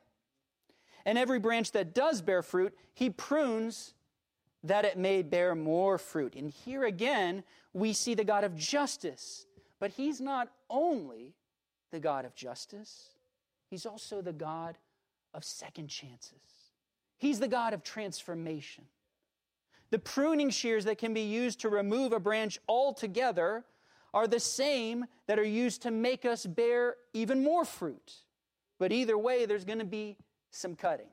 And 1.04 1.18
every 1.18 1.38
branch 1.38 1.72
that 1.72 1.94
does 1.94 2.22
bear 2.22 2.42
fruit, 2.42 2.76
he 2.92 3.10
prunes 3.10 3.94
that 4.62 4.84
it 4.84 4.98
may 4.98 5.22
bear 5.22 5.54
more 5.54 5.98
fruit. 5.98 6.34
And 6.34 6.50
here 6.50 6.84
again, 6.84 7.44
we 7.72 7.92
see 7.92 8.14
the 8.14 8.24
God 8.24 8.44
of 8.44 8.56
justice. 8.56 9.46
But 9.78 9.92
he's 9.92 10.20
not 10.20 10.50
only 10.68 11.34
the 11.90 12.00
God 12.00 12.24
of 12.24 12.34
justice, 12.34 13.10
he's 13.70 13.86
also 13.86 14.20
the 14.20 14.32
God 14.32 14.76
of 15.32 15.44
second 15.44 15.88
chances. 15.88 16.38
He's 17.16 17.40
the 17.40 17.48
God 17.48 17.72
of 17.72 17.82
transformation. 17.82 18.84
The 19.90 19.98
pruning 19.98 20.50
shears 20.50 20.84
that 20.84 20.98
can 20.98 21.14
be 21.14 21.22
used 21.22 21.60
to 21.60 21.68
remove 21.68 22.12
a 22.12 22.20
branch 22.20 22.58
altogether 22.68 23.64
are 24.12 24.26
the 24.26 24.40
same 24.40 25.06
that 25.26 25.38
are 25.38 25.44
used 25.44 25.82
to 25.82 25.90
make 25.90 26.24
us 26.24 26.46
bear 26.46 26.96
even 27.12 27.42
more 27.42 27.64
fruit. 27.64 28.12
But 28.78 28.92
either 28.92 29.16
way, 29.16 29.46
there's 29.46 29.64
going 29.64 29.78
to 29.78 29.84
be 29.84 30.16
some 30.50 30.74
cutting. 30.74 31.08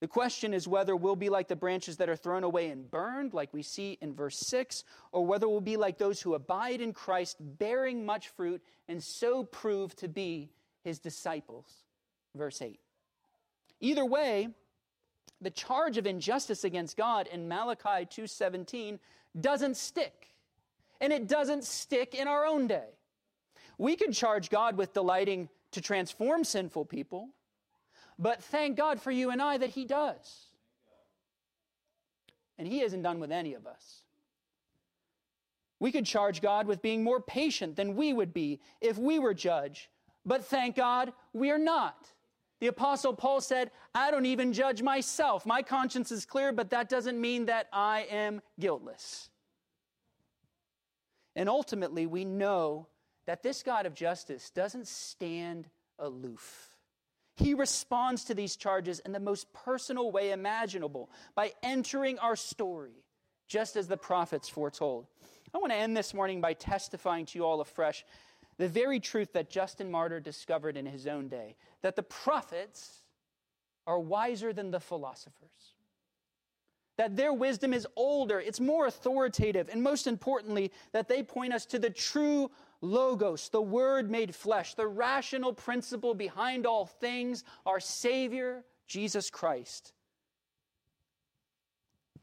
The 0.00 0.08
question 0.08 0.52
is 0.52 0.68
whether 0.68 0.94
we'll 0.94 1.16
be 1.16 1.30
like 1.30 1.48
the 1.48 1.56
branches 1.56 1.96
that 1.96 2.10
are 2.10 2.16
thrown 2.16 2.44
away 2.44 2.68
and 2.68 2.90
burned, 2.90 3.32
like 3.32 3.54
we 3.54 3.62
see 3.62 3.96
in 4.02 4.14
verse 4.14 4.38
6, 4.38 4.84
or 5.12 5.24
whether 5.24 5.48
we'll 5.48 5.62
be 5.62 5.78
like 5.78 5.96
those 5.96 6.20
who 6.20 6.34
abide 6.34 6.80
in 6.82 6.92
Christ, 6.92 7.36
bearing 7.40 8.04
much 8.04 8.28
fruit, 8.28 8.62
and 8.86 9.02
so 9.02 9.44
prove 9.44 9.96
to 9.96 10.08
be 10.08 10.50
his 10.82 10.98
disciples. 10.98 11.84
Verse 12.34 12.60
8. 12.60 12.78
Either 13.80 14.04
way, 14.04 14.48
the 15.40 15.50
charge 15.50 15.96
of 15.96 16.06
injustice 16.06 16.64
against 16.64 16.96
God 16.96 17.26
in 17.26 17.48
Malachi 17.48 18.04
2:17 18.04 18.98
doesn't 19.40 19.76
stick 19.76 20.33
and 21.00 21.12
it 21.12 21.28
doesn't 21.28 21.64
stick 21.64 22.14
in 22.14 22.28
our 22.28 22.44
own 22.46 22.66
day. 22.66 22.88
We 23.78 23.96
could 23.96 24.12
charge 24.12 24.50
God 24.50 24.76
with 24.76 24.92
delighting 24.92 25.48
to 25.72 25.80
transform 25.80 26.44
sinful 26.44 26.84
people, 26.84 27.30
but 28.18 28.42
thank 28.42 28.76
God 28.76 29.00
for 29.00 29.10
you 29.10 29.30
and 29.30 29.42
I 29.42 29.58
that 29.58 29.70
He 29.70 29.84
does. 29.84 30.46
And 32.58 32.68
He 32.68 32.82
isn't 32.82 33.02
done 33.02 33.18
with 33.18 33.32
any 33.32 33.54
of 33.54 33.66
us. 33.66 34.02
We 35.80 35.90
could 35.90 36.06
charge 36.06 36.40
God 36.40 36.66
with 36.66 36.80
being 36.80 37.02
more 37.02 37.20
patient 37.20 37.76
than 37.76 37.96
we 37.96 38.12
would 38.12 38.32
be 38.32 38.60
if 38.80 38.96
we 38.96 39.18
were 39.18 39.34
judge, 39.34 39.90
but 40.24 40.44
thank 40.44 40.76
God 40.76 41.12
we 41.32 41.50
are 41.50 41.58
not. 41.58 42.12
The 42.60 42.68
Apostle 42.68 43.12
Paul 43.12 43.40
said, 43.40 43.70
I 43.94 44.10
don't 44.10 44.24
even 44.24 44.52
judge 44.52 44.80
myself. 44.80 45.44
My 45.44 45.60
conscience 45.60 46.10
is 46.12 46.24
clear, 46.24 46.52
but 46.52 46.70
that 46.70 46.88
doesn't 46.88 47.20
mean 47.20 47.46
that 47.46 47.68
I 47.72 48.06
am 48.10 48.40
guiltless. 48.58 49.28
And 51.36 51.48
ultimately, 51.48 52.06
we 52.06 52.24
know 52.24 52.86
that 53.26 53.42
this 53.42 53.62
God 53.62 53.86
of 53.86 53.94
justice 53.94 54.50
doesn't 54.50 54.86
stand 54.86 55.68
aloof. 55.98 56.70
He 57.36 57.54
responds 57.54 58.24
to 58.24 58.34
these 58.34 58.56
charges 58.56 59.00
in 59.00 59.12
the 59.12 59.20
most 59.20 59.52
personal 59.52 60.12
way 60.12 60.30
imaginable 60.30 61.10
by 61.34 61.52
entering 61.62 62.18
our 62.20 62.36
story, 62.36 63.04
just 63.48 63.76
as 63.76 63.88
the 63.88 63.96
prophets 63.96 64.48
foretold. 64.48 65.06
I 65.52 65.58
want 65.58 65.72
to 65.72 65.78
end 65.78 65.96
this 65.96 66.14
morning 66.14 66.40
by 66.40 66.52
testifying 66.52 67.26
to 67.26 67.38
you 67.38 67.44
all 67.44 67.60
afresh 67.60 68.04
the 68.56 68.68
very 68.68 69.00
truth 69.00 69.32
that 69.32 69.50
Justin 69.50 69.90
Martyr 69.90 70.20
discovered 70.20 70.76
in 70.76 70.86
his 70.86 71.06
own 71.06 71.28
day 71.28 71.56
that 71.82 71.96
the 71.96 72.02
prophets 72.02 73.02
are 73.86 73.98
wiser 73.98 74.52
than 74.52 74.70
the 74.70 74.80
philosophers. 74.80 75.73
That 76.96 77.16
their 77.16 77.32
wisdom 77.32 77.72
is 77.72 77.86
older, 77.96 78.40
it's 78.40 78.60
more 78.60 78.86
authoritative, 78.86 79.68
and 79.70 79.82
most 79.82 80.06
importantly, 80.06 80.70
that 80.92 81.08
they 81.08 81.22
point 81.22 81.52
us 81.52 81.66
to 81.66 81.78
the 81.78 81.90
true 81.90 82.50
Logos, 82.80 83.48
the 83.48 83.62
Word 83.62 84.10
made 84.10 84.34
flesh, 84.34 84.74
the 84.74 84.86
rational 84.86 85.52
principle 85.52 86.14
behind 86.14 86.66
all 86.66 86.86
things, 86.86 87.42
our 87.64 87.80
Savior, 87.80 88.64
Jesus 88.86 89.30
Christ. 89.30 89.92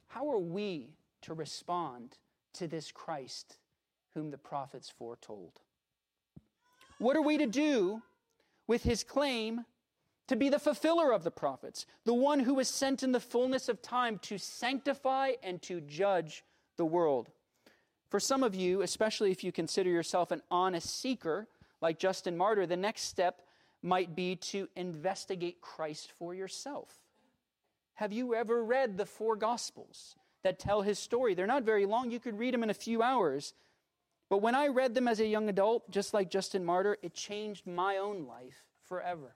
How 0.08 0.30
are 0.30 0.40
we 0.40 0.96
to 1.24 1.34
respond 1.34 2.18
to 2.54 2.68
this 2.68 2.92
Christ 2.92 3.58
whom 4.14 4.30
the 4.30 4.38
prophets 4.38 4.90
foretold? 4.90 5.62
What 7.00 7.16
are 7.16 7.22
we 7.22 7.38
to 7.38 7.48
do 7.48 8.02
with 8.68 8.84
his 8.84 9.04
claim 9.04 9.66
to 10.28 10.36
be 10.36 10.50
the 10.50 10.60
fulfiller 10.60 11.12
of 11.12 11.24
the 11.24 11.32
prophets, 11.32 11.86
the 12.06 12.14
one 12.14 12.40
who 12.40 12.54
was 12.54 12.68
sent 12.68 13.04
in 13.04 13.12
the 13.12 13.20
fullness 13.20 13.68
of 13.68 13.82
time 13.82 14.18
to 14.20 14.38
sanctify 14.38 15.34
and 15.44 15.62
to 15.64 15.82
judge 15.82 16.44
the 16.78 16.86
world. 16.86 17.30
For 18.10 18.20
some 18.20 18.44
of 18.44 18.56
you, 18.56 18.82
especially 18.82 19.32
if 19.32 19.44
you 19.44 19.52
consider 19.52 19.90
yourself 19.90 20.32
an 20.32 20.42
honest 20.52 21.00
seeker, 21.00 21.48
like 21.82 22.00
Justin 22.00 22.38
Martyr, 22.38 22.66
the 22.66 22.78
next 22.78 23.04
step 23.04 23.42
might 23.82 24.16
be 24.16 24.36
to 24.36 24.68
investigate 24.76 25.62
Christ 25.62 26.12
for 26.18 26.34
yourself. 26.36 26.90
Have 27.96 28.14
you 28.14 28.36
ever 28.36 28.64
read 28.64 28.98
the 28.98 29.06
four 29.06 29.36
Gospels 29.36 30.16
that 30.44 30.60
tell 30.60 30.82
his 30.82 31.00
story? 31.00 31.34
They're 31.34 31.48
not 31.48 31.64
very 31.64 31.86
long, 31.86 32.12
you 32.12 32.20
could 32.20 32.38
read 32.38 32.54
them 32.54 32.64
in 32.64 32.70
a 32.70 32.76
few 32.76 33.02
hours. 33.02 33.54
But 34.30 34.42
when 34.42 34.56
I 34.56 34.68
read 34.68 34.94
them 34.96 35.08
as 35.08 35.20
a 35.20 35.28
young 35.28 35.50
adult, 35.50 35.90
just 35.92 36.14
like 36.14 36.30
Justin 36.30 36.64
Martyr, 36.64 36.98
it 37.02 37.14
changed 37.14 37.68
my 37.68 37.98
own 37.98 38.26
life 38.26 38.64
forever. 38.84 39.36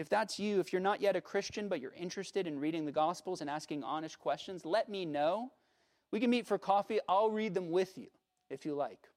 If 0.00 0.08
that's 0.08 0.38
you, 0.38 0.60
if 0.60 0.72
you're 0.72 0.80
not 0.80 1.02
yet 1.02 1.14
a 1.14 1.20
Christian, 1.20 1.68
but 1.68 1.78
you're 1.78 1.92
interested 1.92 2.46
in 2.46 2.58
reading 2.58 2.86
the 2.86 2.90
Gospels 2.90 3.42
and 3.42 3.50
asking 3.50 3.84
honest 3.84 4.18
questions, 4.18 4.64
let 4.64 4.88
me 4.88 5.04
know. 5.04 5.52
We 6.10 6.20
can 6.20 6.30
meet 6.30 6.46
for 6.46 6.56
coffee. 6.56 7.00
I'll 7.06 7.30
read 7.30 7.52
them 7.52 7.70
with 7.70 7.98
you 7.98 8.06
if 8.48 8.64
you 8.64 8.74
like. 8.74 9.10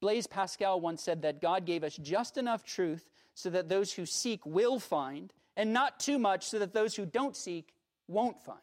Blaise 0.00 0.26
Pascal 0.26 0.80
once 0.80 1.02
said 1.02 1.20
that 1.20 1.42
God 1.42 1.66
gave 1.66 1.84
us 1.84 1.94
just 1.98 2.38
enough 2.38 2.64
truth 2.64 3.10
so 3.34 3.50
that 3.50 3.68
those 3.68 3.92
who 3.92 4.06
seek 4.06 4.46
will 4.46 4.78
find, 4.78 5.30
and 5.58 5.74
not 5.74 6.00
too 6.00 6.18
much 6.18 6.46
so 6.46 6.58
that 6.58 6.72
those 6.72 6.96
who 6.96 7.04
don't 7.04 7.36
seek 7.36 7.74
won't 8.08 8.40
find. 8.40 8.60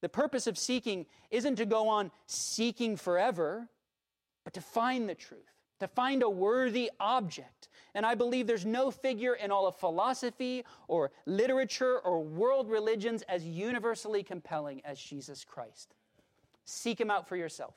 The 0.00 0.08
purpose 0.08 0.48
of 0.48 0.58
seeking 0.58 1.06
isn't 1.30 1.54
to 1.54 1.66
go 1.66 1.86
on 1.86 2.10
seeking 2.26 2.96
forever, 2.96 3.68
but 4.42 4.54
to 4.54 4.60
find 4.60 5.08
the 5.08 5.14
truth 5.14 5.57
to 5.80 5.88
find 5.88 6.22
a 6.22 6.30
worthy 6.30 6.90
object. 7.00 7.68
And 7.94 8.04
I 8.04 8.14
believe 8.14 8.46
there's 8.46 8.66
no 8.66 8.90
figure 8.90 9.34
in 9.34 9.50
all 9.50 9.66
of 9.66 9.76
philosophy 9.76 10.64
or 10.86 11.10
literature 11.26 11.98
or 11.98 12.22
world 12.22 12.68
religions 12.68 13.22
as 13.28 13.44
universally 13.44 14.22
compelling 14.22 14.82
as 14.84 14.98
Jesus 14.98 15.44
Christ. 15.44 15.94
Seek 16.64 17.00
him 17.00 17.10
out 17.10 17.28
for 17.28 17.36
yourself. 17.36 17.74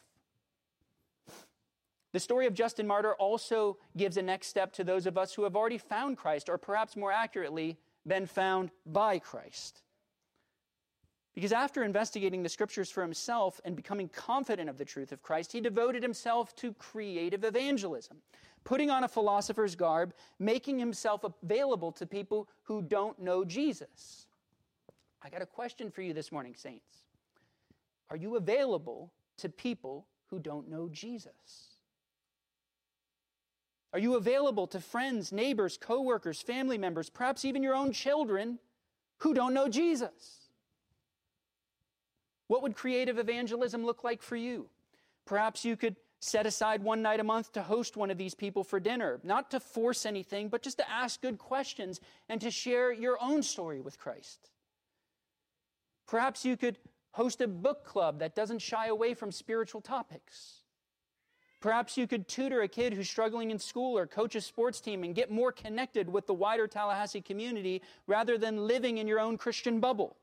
The 2.12 2.20
story 2.20 2.46
of 2.46 2.54
Justin 2.54 2.88
Martyr 2.88 3.14
also 3.14 3.78
gives 3.96 4.18
a 4.18 4.22
next 4.22 4.48
step 4.48 4.74
to 4.74 4.84
those 4.84 5.06
of 5.06 5.18
us 5.18 5.34
who 5.34 5.44
have 5.44 5.56
already 5.56 5.78
found 5.78 6.18
Christ, 6.18 6.50
or 6.50 6.58
perhaps 6.58 6.98
more 6.98 7.12
accurately, 7.12 7.78
been 8.06 8.26
found 8.26 8.72
by 8.86 9.18
Christ. 9.18 9.84
Because 11.34 11.54
after 11.54 11.84
investigating 11.84 12.44
the 12.44 12.50
scriptures 12.50 12.92
for 12.92 13.02
himself 13.02 13.62
and 13.64 13.76
becoming 13.76 14.10
confident 14.10 14.70
of 14.70 14.78
the 14.78 14.86
truth 14.86 15.12
of 15.12 15.22
Christ, 15.22 15.52
he 15.52 15.62
devoted 15.62 16.04
himself 16.04 16.54
to 16.58 16.74
creative 16.74 17.46
evangelism, 17.46 18.18
putting 18.66 18.90
on 18.90 19.06
a 19.06 19.08
philosopher's 19.08 19.76
garb, 19.76 20.14
making 20.40 20.78
himself 20.78 21.24
available 21.24 21.92
to 21.94 22.06
people 22.06 22.50
who 22.64 22.82
don't 22.82 23.18
know 23.20 23.46
Jesus. 23.46 24.28
I 25.24 25.30
got 25.30 25.42
a 25.42 25.46
question 25.46 25.90
for 25.90 26.02
you 26.02 26.14
this 26.14 26.32
morning, 26.32 26.54
saints. 26.56 26.98
Are 28.10 28.18
you 28.18 28.36
available 28.36 29.14
to 29.38 29.48
people 29.48 30.08
who 30.28 30.40
don't 30.40 30.70
know 30.70 30.90
Jesus? 30.90 31.78
Are 33.94 34.00
you 34.00 34.16
available 34.16 34.68
to 34.68 34.80
friends, 34.82 35.32
neighbors, 35.32 35.78
coworkers, 35.78 36.42
family 36.42 36.78
members, 36.78 37.10
perhaps 37.10 37.46
even 37.46 37.64
your 37.64 37.76
own 37.76 37.94
children 37.94 38.60
who 39.20 39.34
don't 39.34 39.54
know 39.54 39.70
Jesus? 39.70 40.41
What 42.52 42.64
would 42.64 42.76
creative 42.76 43.18
evangelism 43.18 43.86
look 43.86 44.04
like 44.04 44.22
for 44.22 44.36
you? 44.36 44.68
Perhaps 45.26 45.64
you 45.64 45.78
could 45.78 45.96
set 46.20 46.46
aside 46.46 46.84
one 46.84 47.02
night 47.02 47.22
a 47.22 47.24
month 47.24 47.54
to 47.54 47.64
host 47.64 47.96
one 47.96 48.12
of 48.12 48.18
these 48.18 48.36
people 48.36 48.66
for 48.66 48.78
dinner, 48.78 49.22
not 49.24 49.52
to 49.52 49.60
force 49.62 50.06
anything, 50.06 50.50
but 50.50 50.62
just 50.62 50.78
to 50.80 50.92
ask 50.92 51.22
good 51.22 51.38
questions 51.38 52.02
and 52.28 52.42
to 52.42 52.52
share 52.52 52.92
your 52.92 53.18
own 53.22 53.42
story 53.42 53.80
with 53.80 53.98
Christ. 53.98 54.50
Perhaps 56.06 56.44
you 56.44 56.58
could 56.58 56.78
host 57.12 57.40
a 57.40 57.48
book 57.48 57.86
club 57.86 58.20
that 58.20 58.36
doesn't 58.36 58.60
shy 58.60 58.88
away 58.88 59.14
from 59.14 59.32
spiritual 59.32 59.80
topics. 59.80 60.64
Perhaps 61.62 61.96
you 61.96 62.06
could 62.06 62.28
tutor 62.28 62.64
a 62.64 62.68
kid 62.68 62.94
who's 62.94 63.10
struggling 63.10 63.52
in 63.52 63.60
school 63.60 63.98
or 63.98 64.06
coach 64.06 64.36
a 64.36 64.42
sports 64.42 64.82
team 64.82 65.06
and 65.06 65.16
get 65.16 65.32
more 65.32 65.54
connected 65.54 66.10
with 66.10 66.28
the 66.28 66.34
wider 66.34 66.68
Tallahassee 66.68 67.22
community 67.22 67.82
rather 68.08 68.38
than 68.38 68.68
living 68.68 68.98
in 68.98 69.08
your 69.08 69.22
own 69.22 69.38
Christian 69.38 69.80
bubble. 69.80 70.18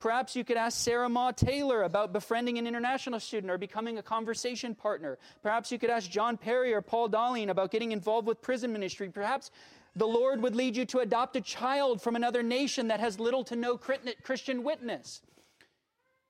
Perhaps 0.00 0.34
you 0.34 0.44
could 0.44 0.56
ask 0.56 0.78
Sarah 0.78 1.10
Ma 1.10 1.30
Taylor 1.30 1.82
about 1.82 2.12
befriending 2.12 2.56
an 2.56 2.66
international 2.66 3.20
student 3.20 3.50
or 3.50 3.58
becoming 3.58 3.98
a 3.98 4.02
conversation 4.02 4.74
partner. 4.74 5.18
Perhaps 5.42 5.70
you 5.70 5.78
could 5.78 5.90
ask 5.90 6.10
John 6.10 6.38
Perry 6.38 6.72
or 6.72 6.80
Paul 6.80 7.08
Darling 7.08 7.50
about 7.50 7.70
getting 7.70 7.92
involved 7.92 8.26
with 8.26 8.40
prison 8.40 8.72
ministry. 8.72 9.10
Perhaps 9.10 9.50
the 9.94 10.06
Lord 10.06 10.42
would 10.42 10.56
lead 10.56 10.74
you 10.74 10.86
to 10.86 11.00
adopt 11.00 11.36
a 11.36 11.42
child 11.42 12.00
from 12.00 12.16
another 12.16 12.42
nation 12.42 12.88
that 12.88 13.00
has 13.00 13.20
little 13.20 13.44
to 13.44 13.56
no 13.56 13.76
Christian 13.76 14.64
witness. 14.64 15.20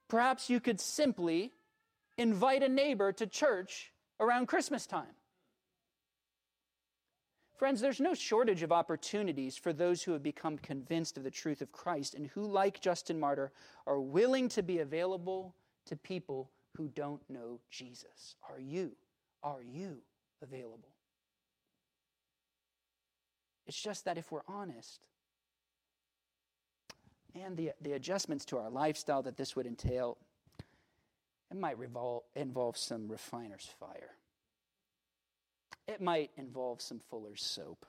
Perhaps 0.08 0.50
you 0.50 0.58
could 0.58 0.80
simply 0.80 1.52
invite 2.18 2.64
a 2.64 2.68
neighbor 2.68 3.12
to 3.12 3.26
church 3.26 3.92
around 4.18 4.46
Christmas 4.46 4.84
time. 4.84 5.14
Friends, 7.60 7.82
there's 7.82 8.00
no 8.00 8.14
shortage 8.14 8.62
of 8.62 8.72
opportunities 8.72 9.54
for 9.54 9.74
those 9.74 10.02
who 10.02 10.12
have 10.12 10.22
become 10.22 10.56
convinced 10.56 11.18
of 11.18 11.24
the 11.24 11.30
truth 11.30 11.60
of 11.60 11.70
Christ 11.70 12.14
and 12.14 12.26
who, 12.28 12.46
like 12.46 12.80
Justin 12.80 13.20
Martyr, 13.20 13.52
are 13.86 14.00
willing 14.00 14.48
to 14.48 14.62
be 14.62 14.78
available 14.78 15.54
to 15.84 15.94
people 15.94 16.48
who 16.74 16.88
don't 16.88 17.20
know 17.28 17.60
Jesus. 17.70 18.36
Are 18.48 18.58
you? 18.58 18.92
Are 19.42 19.62
you 19.62 19.98
available? 20.40 20.88
It's 23.66 23.78
just 23.78 24.06
that 24.06 24.16
if 24.16 24.32
we're 24.32 24.40
honest, 24.48 25.08
and 27.34 27.58
the, 27.58 27.72
the 27.82 27.92
adjustments 27.92 28.46
to 28.46 28.56
our 28.56 28.70
lifestyle 28.70 29.20
that 29.24 29.36
this 29.36 29.54
would 29.54 29.66
entail, 29.66 30.16
it 31.50 31.58
might 31.58 31.76
involve 32.34 32.78
some 32.78 33.06
refiner's 33.06 33.68
fire. 33.78 34.14
It 35.88 36.00
might 36.00 36.30
involve 36.36 36.80
some 36.80 36.98
Fuller's 36.98 37.42
soap. 37.42 37.86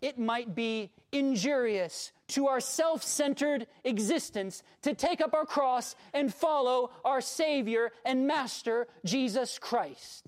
It 0.00 0.18
might 0.18 0.54
be 0.54 0.90
injurious 1.12 2.12
to 2.28 2.48
our 2.48 2.60
self 2.60 3.02
centered 3.02 3.66
existence 3.84 4.62
to 4.82 4.94
take 4.94 5.20
up 5.20 5.34
our 5.34 5.44
cross 5.44 5.94
and 6.14 6.32
follow 6.32 6.90
our 7.04 7.20
Savior 7.20 7.92
and 8.04 8.26
Master, 8.26 8.88
Jesus 9.04 9.58
Christ. 9.58 10.26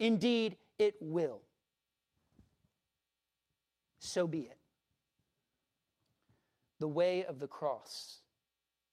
Indeed, 0.00 0.56
it 0.78 0.96
will. 1.00 1.42
So 4.00 4.26
be 4.26 4.40
it. 4.40 4.58
The 6.80 6.88
way 6.88 7.24
of 7.24 7.38
the 7.38 7.46
cross 7.46 8.18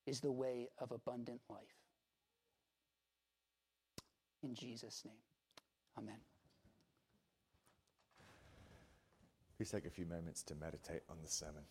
is 0.05 0.19
the 0.19 0.31
way 0.31 0.69
of 0.79 0.91
abundant 0.91 1.41
life. 1.49 1.59
In 4.43 4.53
Jesus' 4.53 5.03
name, 5.05 5.15
amen. 5.97 6.19
Please 9.61 9.69
take 9.69 9.85
a 9.85 9.91
few 9.91 10.07
moments 10.07 10.41
to 10.41 10.55
meditate 10.55 11.03
on 11.07 11.17
the 11.21 11.29
sermon. 11.29 11.61